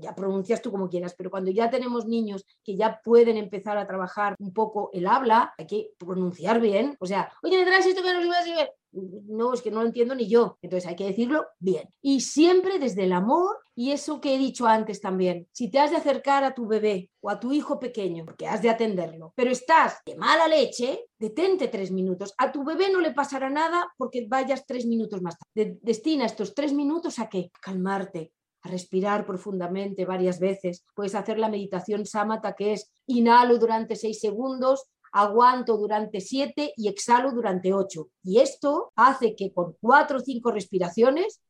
ya 0.00 0.14
pronuncias 0.14 0.62
tú 0.62 0.70
como 0.70 0.88
quieras, 0.88 1.14
pero 1.16 1.30
cuando 1.30 1.50
ya 1.50 1.70
tenemos 1.70 2.06
niños 2.06 2.44
que 2.62 2.76
ya 2.76 3.00
pueden 3.02 3.36
empezar 3.36 3.78
a 3.78 3.86
trabajar 3.86 4.36
un 4.38 4.52
poco 4.52 4.90
el 4.92 5.06
habla, 5.06 5.52
hay 5.58 5.66
que 5.66 5.90
pronunciar 5.98 6.60
bien. 6.60 6.96
O 7.00 7.06
sea, 7.06 7.32
oye, 7.42 7.58
me 7.58 7.64
traes 7.64 7.86
esto 7.86 8.02
que 8.02 8.12
no 8.12 8.20
lo 8.20 8.26
ibas 8.26 8.46
a 8.46 8.68
no, 8.94 9.52
es 9.52 9.62
que 9.62 9.70
no 9.70 9.80
lo 9.80 9.86
entiendo 9.86 10.14
ni 10.14 10.28
yo. 10.28 10.58
Entonces 10.62 10.88
hay 10.88 10.96
que 10.96 11.06
decirlo 11.06 11.46
bien. 11.58 11.88
Y 12.00 12.20
siempre 12.20 12.78
desde 12.78 13.04
el 13.04 13.12
amor 13.12 13.58
y 13.74 13.90
eso 13.90 14.20
que 14.20 14.34
he 14.34 14.38
dicho 14.38 14.66
antes 14.66 15.00
también. 15.00 15.48
Si 15.52 15.70
te 15.70 15.80
has 15.80 15.90
de 15.90 15.96
acercar 15.96 16.44
a 16.44 16.54
tu 16.54 16.66
bebé 16.66 17.10
o 17.20 17.30
a 17.30 17.40
tu 17.40 17.52
hijo 17.52 17.80
pequeño, 17.80 18.24
porque 18.24 18.46
has 18.46 18.62
de 18.62 18.70
atenderlo, 18.70 19.32
pero 19.34 19.50
estás 19.50 19.98
de 20.06 20.16
mala 20.16 20.46
leche, 20.46 21.06
detente 21.18 21.68
tres 21.68 21.90
minutos. 21.90 22.34
A 22.38 22.52
tu 22.52 22.64
bebé 22.64 22.90
no 22.90 23.00
le 23.00 23.12
pasará 23.12 23.50
nada 23.50 23.92
porque 23.96 24.26
vayas 24.28 24.64
tres 24.66 24.86
minutos 24.86 25.22
más 25.22 25.36
tarde. 25.38 25.78
destina 25.82 26.26
estos 26.26 26.54
tres 26.54 26.72
minutos 26.72 27.18
a 27.18 27.28
qué? 27.28 27.50
A 27.52 27.60
calmarte, 27.60 28.32
a 28.64 28.68
respirar 28.68 29.24
profundamente 29.26 30.04
varias 30.04 30.40
veces. 30.40 30.84
Puedes 30.94 31.14
hacer 31.14 31.38
la 31.38 31.48
meditación 31.48 32.06
samata, 32.06 32.54
que 32.54 32.72
es 32.72 32.90
inhalo 33.06 33.58
durante 33.58 33.94
seis 33.94 34.20
segundos, 34.20 34.86
aguanto 35.12 35.76
durante 35.76 36.20
siete 36.20 36.72
y 36.76 36.88
exhalo 36.88 37.30
durante 37.30 37.72
ocho. 37.72 38.08
Y 38.22 38.40
esto 38.40 38.92
hace 38.96 39.36
que 39.36 39.52
con 39.52 39.76
cuatro 39.80 40.18
o 40.18 40.20
cinco 40.20 40.50
respiraciones, 40.50 41.40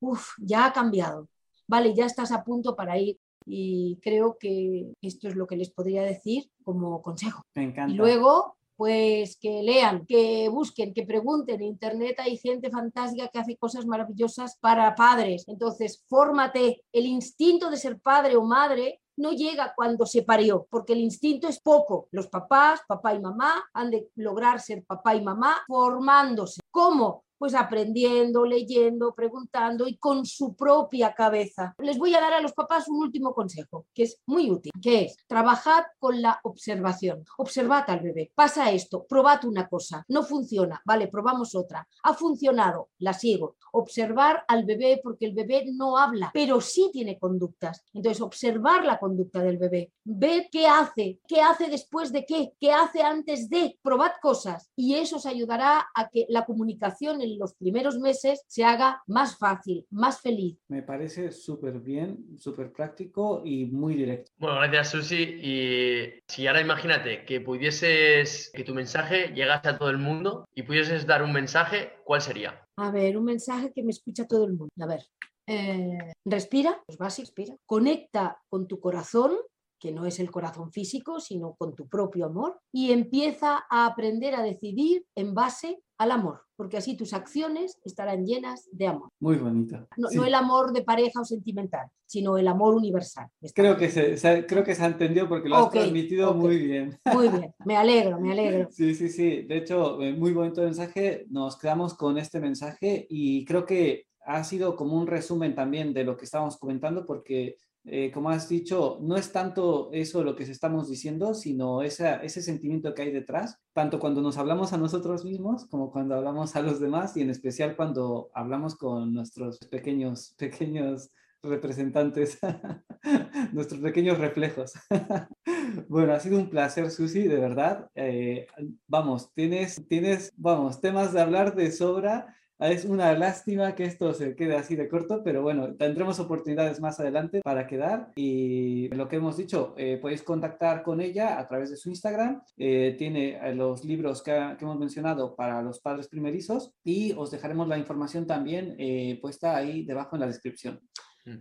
uff, 0.00 0.30
ya 0.38 0.66
ha 0.66 0.72
cambiado. 0.72 1.28
Vale, 1.66 1.94
ya 1.94 2.06
estás 2.06 2.30
a 2.32 2.44
punto 2.44 2.76
para 2.76 2.98
ir. 2.98 3.18
Y 3.46 3.98
creo 4.00 4.38
que 4.38 4.94
esto 5.02 5.28
es 5.28 5.36
lo 5.36 5.46
que 5.46 5.56
les 5.56 5.70
podría 5.70 6.02
decir 6.02 6.50
como 6.62 7.02
consejo. 7.02 7.42
Me 7.54 7.64
encanta. 7.64 7.92
Y 7.92 7.96
luego, 7.96 8.56
pues 8.76 9.36
que 9.40 9.62
lean, 9.62 10.06
que 10.06 10.48
busquen, 10.48 10.92
que 10.92 11.06
pregunten. 11.06 11.56
En 11.56 11.68
Internet 11.68 12.16
hay 12.18 12.36
gente 12.36 12.70
fantástica 12.70 13.28
que 13.28 13.38
hace 13.38 13.56
cosas 13.56 13.86
maravillosas 13.86 14.56
para 14.60 14.94
padres. 14.94 15.44
Entonces, 15.46 16.04
fórmate. 16.08 16.82
El 16.92 17.06
instinto 17.06 17.70
de 17.70 17.76
ser 17.76 18.00
padre 18.00 18.36
o 18.36 18.44
madre 18.44 19.00
no 19.16 19.32
llega 19.32 19.72
cuando 19.76 20.06
se 20.06 20.22
parió, 20.22 20.66
porque 20.68 20.92
el 20.92 21.00
instinto 21.00 21.48
es 21.48 21.60
poco. 21.60 22.08
Los 22.10 22.28
papás, 22.28 22.80
papá 22.86 23.14
y 23.14 23.20
mamá, 23.20 23.64
han 23.72 23.90
de 23.90 24.08
lograr 24.16 24.60
ser 24.60 24.84
papá 24.84 25.14
y 25.14 25.22
mamá 25.22 25.58
formándose. 25.66 26.60
¿Cómo? 26.70 27.24
Pues 27.44 27.54
aprendiendo, 27.54 28.46
leyendo, 28.46 29.14
preguntando 29.14 29.86
y 29.86 29.98
con 29.98 30.24
su 30.24 30.56
propia 30.56 31.12
cabeza. 31.12 31.74
Les 31.76 31.98
voy 31.98 32.14
a 32.14 32.20
dar 32.22 32.32
a 32.32 32.40
los 32.40 32.54
papás 32.54 32.88
un 32.88 32.96
último 32.96 33.34
consejo, 33.34 33.84
que 33.92 34.04
es 34.04 34.18
muy 34.24 34.50
útil, 34.50 34.72
que 34.80 35.02
es 35.02 35.16
trabajad 35.26 35.82
con 35.98 36.22
la 36.22 36.40
observación. 36.44 37.22
Observad 37.36 37.84
al 37.88 38.00
bebé. 38.00 38.32
Pasa 38.34 38.70
esto, 38.70 39.04
probad 39.06 39.44
una 39.44 39.68
cosa, 39.68 40.06
no 40.08 40.22
funciona, 40.22 40.80
vale, 40.86 41.08
probamos 41.08 41.54
otra. 41.54 41.86
Ha 42.04 42.14
funcionado, 42.14 42.88
la 42.96 43.12
sigo. 43.12 43.56
Observar 43.72 44.44
al 44.48 44.64
bebé 44.64 45.00
porque 45.02 45.26
el 45.26 45.34
bebé 45.34 45.66
no 45.66 45.98
habla, 45.98 46.30
pero 46.32 46.62
sí 46.62 46.88
tiene 46.94 47.18
conductas. 47.18 47.84
Entonces, 47.92 48.22
observar 48.22 48.86
la 48.86 48.98
conducta 48.98 49.42
del 49.42 49.58
bebé. 49.58 49.92
Ved 50.02 50.44
qué 50.50 50.66
hace, 50.66 51.20
qué 51.28 51.42
hace 51.42 51.68
después 51.68 52.10
de 52.10 52.24
qué, 52.24 52.54
qué 52.58 52.72
hace 52.72 53.02
antes 53.02 53.50
de. 53.50 53.78
Probad 53.82 54.12
cosas 54.22 54.70
y 54.76 54.94
eso 54.94 55.16
os 55.16 55.26
ayudará 55.26 55.88
a 55.94 56.08
que 56.08 56.24
la 56.30 56.46
comunicación 56.46 57.20
en 57.20 57.33
los 57.36 57.54
primeros 57.54 57.98
meses 57.98 58.42
se 58.46 58.64
haga 58.64 59.02
más 59.06 59.36
fácil, 59.38 59.86
más 59.90 60.20
feliz. 60.20 60.58
Me 60.68 60.82
parece 60.82 61.30
súper 61.30 61.80
bien, 61.80 62.36
súper 62.38 62.72
práctico 62.72 63.42
y 63.44 63.66
muy 63.66 63.94
directo. 63.94 64.32
Bueno, 64.38 64.56
gracias 64.56 64.90
Susi. 64.90 65.22
Y 65.22 66.22
si 66.28 66.46
ahora 66.46 66.60
imagínate 66.60 67.24
que 67.24 67.40
pudieses, 67.40 68.50
que 68.54 68.64
tu 68.64 68.74
mensaje 68.74 69.28
llegase 69.34 69.68
a 69.68 69.78
todo 69.78 69.90
el 69.90 69.98
mundo 69.98 70.48
y 70.54 70.62
pudieses 70.62 71.06
dar 71.06 71.22
un 71.22 71.32
mensaje, 71.32 71.92
¿cuál 72.04 72.20
sería? 72.20 72.66
A 72.76 72.90
ver, 72.90 73.16
un 73.16 73.24
mensaje 73.24 73.72
que 73.72 73.82
me 73.82 73.90
escucha 73.90 74.26
todo 74.26 74.44
el 74.44 74.54
mundo. 74.54 74.72
A 74.80 74.86
ver, 74.86 75.02
eh, 75.46 76.12
respira, 76.24 76.82
pues 76.86 76.98
vas 76.98 77.18
y 77.18 77.22
respira. 77.22 77.56
Conecta 77.66 78.40
con 78.48 78.66
tu 78.66 78.80
corazón 78.80 79.36
que 79.78 79.92
no 79.92 80.06
es 80.06 80.20
el 80.20 80.30
corazón 80.30 80.72
físico, 80.72 81.20
sino 81.20 81.54
con 81.54 81.74
tu 81.74 81.88
propio 81.88 82.26
amor, 82.26 82.60
y 82.72 82.92
empieza 82.92 83.64
a 83.70 83.86
aprender 83.86 84.34
a 84.34 84.42
decidir 84.42 85.04
en 85.14 85.34
base 85.34 85.82
al 85.98 86.10
amor, 86.10 86.40
porque 86.56 86.76
así 86.76 86.96
tus 86.96 87.12
acciones 87.12 87.78
estarán 87.84 88.26
llenas 88.26 88.68
de 88.72 88.88
amor. 88.88 89.10
Muy 89.20 89.36
bonito. 89.36 89.86
No, 89.96 90.24
el 90.24 90.34
amor 90.34 90.72
de 90.72 90.82
pareja 90.82 91.20
o 91.20 91.24
sentimental, 91.24 91.88
sino 92.06 92.36
el 92.36 92.48
amor 92.48 92.74
universal. 92.74 93.28
Creo 93.54 93.76
que, 93.76 93.88
se, 93.88 94.46
creo 94.46 94.64
que 94.64 94.74
se 94.74 94.82
ha 94.82 94.86
entendido 94.86 95.28
porque 95.28 95.48
lo 95.48 95.56
has 95.56 95.70
transmitido 95.70 96.34
muy 96.34 96.58
bien. 96.58 96.98
Muy 97.12 97.28
bien, 97.28 97.54
me 97.64 97.76
alegro, 97.76 98.20
me 98.20 98.32
alegro. 98.32 98.68
Sí, 98.70 98.94
sí, 98.94 99.08
sí. 99.08 99.42
De 99.42 99.58
hecho, 99.58 100.00
eh, 100.02 100.12
muy 100.12 100.32
bonito 100.32 100.62
mensaje. 100.62 101.26
Nos 101.30 101.56
quedamos 101.56 101.94
con 101.94 102.18
este 102.18 102.40
mensaje 102.40 103.06
y 103.08 103.44
creo 103.44 103.64
que 103.64 104.06
ha 104.26 104.42
sido 104.42 104.74
como 104.74 104.96
un 104.96 105.06
resumen 105.06 105.54
también 105.54 105.92
de 105.92 106.04
lo 106.04 106.16
que 106.16 106.24
estábamos 106.24 106.56
comentando 106.56 107.04
porque 107.04 107.58
eh, 107.86 108.10
como 108.10 108.30
has 108.30 108.48
dicho, 108.48 108.98
no 109.02 109.16
es 109.16 109.30
tanto 109.30 109.90
eso 109.92 110.24
lo 110.24 110.34
que 110.34 110.44
estamos 110.44 110.88
diciendo, 110.88 111.34
sino 111.34 111.82
ese 111.82 112.28
sentimiento 112.28 112.94
que 112.94 113.02
hay 113.02 113.12
detrás, 113.12 113.60
tanto 113.74 113.98
cuando 113.98 114.22
nos 114.22 114.38
hablamos 114.38 114.72
a 114.72 114.78
nosotros 114.78 115.24
mismos 115.24 115.66
como 115.66 115.90
cuando 115.92 116.14
hablamos 116.14 116.56
a 116.56 116.62
los 116.62 116.80
demás 116.80 117.16
y 117.16 117.20
en 117.20 117.30
especial 117.30 117.76
cuando 117.76 118.30
hablamos 118.32 118.74
con 118.76 119.12
nuestros 119.12 119.58
pequeños, 119.58 120.34
pequeños 120.38 121.10
representantes, 121.42 122.38
nuestros 123.52 123.80
pequeños 123.80 124.18
reflejos. 124.18 124.72
bueno, 125.88 126.14
ha 126.14 126.20
sido 126.20 126.38
un 126.38 126.48
placer, 126.48 126.90
Susi, 126.90 127.28
de 127.28 127.36
verdad. 127.36 127.90
Eh, 127.94 128.46
vamos, 128.86 129.32
tienes, 129.34 129.86
tienes, 129.88 130.32
vamos, 130.36 130.80
temas 130.80 131.12
de 131.12 131.20
hablar 131.20 131.54
de 131.54 131.70
sobra 131.70 132.34
es 132.58 132.84
una 132.84 133.12
lástima 133.14 133.74
que 133.74 133.84
esto 133.84 134.14
se 134.14 134.36
quede 134.36 134.56
así 134.56 134.76
de 134.76 134.88
corto, 134.88 135.22
pero 135.24 135.42
bueno, 135.42 135.74
tendremos 135.74 136.20
oportunidades 136.20 136.80
más 136.80 137.00
adelante 137.00 137.40
para 137.42 137.66
quedar. 137.66 138.12
Y 138.16 138.88
lo 138.88 139.08
que 139.08 139.16
hemos 139.16 139.36
dicho, 139.36 139.74
eh, 139.76 139.98
podéis 140.00 140.22
contactar 140.22 140.82
con 140.82 141.00
ella 141.00 141.38
a 141.38 141.48
través 141.48 141.70
de 141.70 141.76
su 141.76 141.88
Instagram. 141.88 142.42
Eh, 142.56 142.94
tiene 142.96 143.36
eh, 143.36 143.54
los 143.54 143.84
libros 143.84 144.22
que, 144.22 144.34
hemos 144.60 144.78
mencionado 144.78 145.34
para 145.34 145.62
los 145.62 145.80
padres 145.80 146.08
primerizos 146.08 146.72
y 146.84 147.12
os 147.12 147.30
dejaremos 147.30 147.68
la 147.68 147.76
información 147.76 148.26
también 148.26 148.76
puesta 149.20 149.56
ahí 149.56 149.84
debajo 149.84 150.16
en 150.16 150.20
la 150.20 150.26
descripción. 150.26 150.80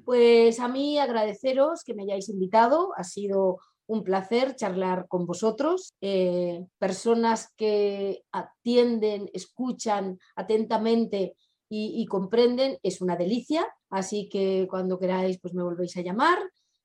Pues 0.06 0.60
a 0.60 0.68
mí 0.68 0.98
agradeceros 0.98 1.84
que 1.84 1.94
me 1.94 2.04
hayáis 2.04 2.30
invitado. 2.30 2.94
Ha 2.96 3.04
sido 3.04 3.60
un 3.88 4.04
placer 4.04 4.56
charlar 4.56 5.08
con 5.08 5.26
vosotros, 5.26 5.94
eh, 6.02 6.66
personas 6.78 7.52
que 7.56 8.24
atienden, 8.32 9.30
escuchan 9.34 10.20
atentamente 10.36 11.36
y, 11.76 12.06
comprenden, 12.06 12.78
es 12.84 13.02
una 13.02 13.16
delicia, 13.16 13.66
así 13.90 14.30
que 14.30 14.68
cuando 14.70 15.00
queráis 15.00 15.40
pues 15.40 15.56
me 15.56 15.64
volvéis 15.64 15.98
a 15.98 16.02
llamar 16.02 16.38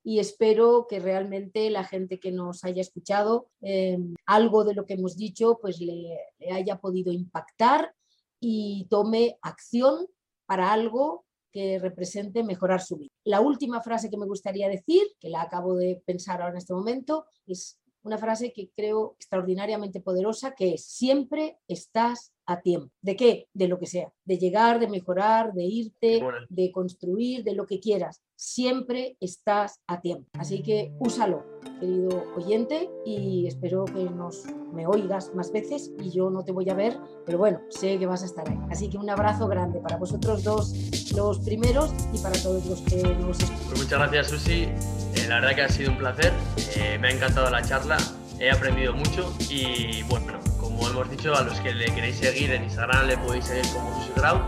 y 0.02 0.18
espero 0.18 0.86
que 0.88 0.98
realmente 0.98 1.68
la 1.68 1.84
gente 1.84 2.18
que 2.18 2.32
nos 2.32 2.64
haya 2.64 2.80
escuchado 2.80 3.50
eh, 3.60 3.98
algo 4.24 4.64
de 4.64 4.72
lo 4.72 4.86
que 4.86 4.94
hemos 4.94 5.18
dicho 5.18 5.58
pues 5.60 5.78
le 5.80 6.18
haya 6.50 6.80
podido 6.80 7.12
impactar 7.12 7.92
y 8.40 8.86
tome 8.88 9.36
acción 9.42 10.06
para 10.46 10.72
algo 10.72 11.26
que 11.52 11.78
represente 11.78 12.42
mejorar 12.42 12.80
su 12.80 12.96
vida. 12.96 13.10
La 13.24 13.40
última 13.40 13.80
frase 13.80 14.10
que 14.10 14.16
me 14.16 14.26
gustaría 14.26 14.68
decir, 14.68 15.02
que 15.20 15.28
la 15.28 15.42
acabo 15.42 15.76
de 15.76 16.02
pensar 16.04 16.40
ahora 16.40 16.52
en 16.52 16.58
este 16.58 16.74
momento, 16.74 17.26
es 17.46 17.78
una 18.02 18.18
frase 18.18 18.52
que 18.52 18.70
creo 18.74 19.14
extraordinariamente 19.18 20.00
poderosa, 20.00 20.54
que 20.54 20.78
siempre 20.78 21.58
estás 21.68 22.32
a 22.48 22.60
tiempo. 22.62 22.90
¿De 23.02 23.14
qué? 23.14 23.46
De 23.52 23.68
lo 23.68 23.78
que 23.78 23.86
sea. 23.86 24.10
De 24.24 24.38
llegar, 24.38 24.80
de 24.80 24.88
mejorar, 24.88 25.52
de 25.52 25.64
irte, 25.64 26.20
de 26.48 26.72
construir, 26.72 27.44
de 27.44 27.54
lo 27.54 27.66
que 27.66 27.78
quieras. 27.78 28.22
Siempre 28.34 29.16
estás 29.20 29.80
a 29.86 30.00
tiempo. 30.00 30.28
Así 30.32 30.62
que 30.62 30.92
úsalo, 30.98 31.44
querido 31.78 32.24
oyente, 32.36 32.88
y 33.04 33.46
espero 33.46 33.84
que 33.84 34.04
nos 34.04 34.46
me 34.72 34.86
oigas 34.86 35.34
más 35.34 35.52
veces 35.52 35.92
y 36.02 36.10
yo 36.10 36.30
no 36.30 36.44
te 36.44 36.52
voy 36.52 36.68
a 36.70 36.74
ver, 36.74 36.98
pero 37.26 37.38
bueno, 37.38 37.60
sé 37.68 37.98
que 37.98 38.06
vas 38.06 38.22
a 38.22 38.26
estar 38.26 38.48
ahí. 38.48 38.58
Así 38.70 38.88
que 38.88 38.96
un 38.96 39.10
abrazo 39.10 39.46
grande 39.48 39.80
para 39.80 39.96
vosotros 39.96 40.42
dos, 40.42 40.72
los 41.14 41.40
primeros, 41.40 41.92
y 42.12 42.18
para 42.18 42.40
todos 42.40 42.64
los 42.64 42.80
que 42.82 43.02
nos 43.02 43.38
escuchan. 43.40 43.66
Pues 43.68 43.82
muchas 43.82 43.98
gracias, 43.98 44.28
Susi. 44.28 44.62
Eh, 44.62 45.26
la 45.28 45.36
verdad 45.36 45.54
que 45.54 45.62
ha 45.62 45.68
sido 45.68 45.90
un 45.90 45.98
placer. 45.98 46.32
Eh, 46.76 46.98
me 46.98 47.08
ha 47.08 47.10
encantado 47.10 47.50
la 47.50 47.62
charla. 47.62 47.98
He 48.40 48.50
aprendido 48.50 48.94
mucho 48.94 49.34
y 49.50 50.02
bueno, 50.04 50.38
como 50.78 50.90
hemos 50.90 51.10
dicho, 51.10 51.34
a 51.34 51.42
los 51.42 51.60
que 51.60 51.74
le 51.74 51.86
queréis 51.86 52.18
seguir 52.18 52.52
en 52.52 52.64
Instagram 52.64 53.06
le 53.06 53.18
podéis 53.18 53.46
seguir 53.46 53.66
como 53.72 53.92
Susi 54.00 54.12
Grau. 54.16 54.40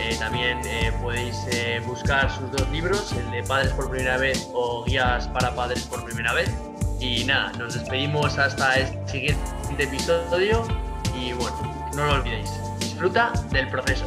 Eh, 0.00 0.16
también 0.18 0.60
eh, 0.64 0.92
podéis 1.00 1.36
eh, 1.50 1.80
buscar 1.86 2.30
sus 2.30 2.50
dos 2.50 2.68
libros, 2.70 3.12
el 3.12 3.30
de 3.30 3.42
Padres 3.42 3.72
por 3.72 3.90
primera 3.90 4.16
vez 4.16 4.48
o 4.52 4.84
Guías 4.84 5.28
para 5.28 5.54
Padres 5.54 5.84
por 5.84 6.04
primera 6.04 6.32
vez. 6.32 6.50
Y 7.00 7.24
nada, 7.24 7.52
nos 7.58 7.74
despedimos 7.74 8.38
hasta 8.38 8.76
el 8.76 9.08
siguiente 9.08 9.44
episodio 9.78 10.66
y 11.18 11.32
bueno, 11.34 11.90
no 11.94 12.06
lo 12.06 12.12
olvidéis, 12.14 12.50
disfruta 12.80 13.32
del 13.50 13.68
proceso. 13.68 14.06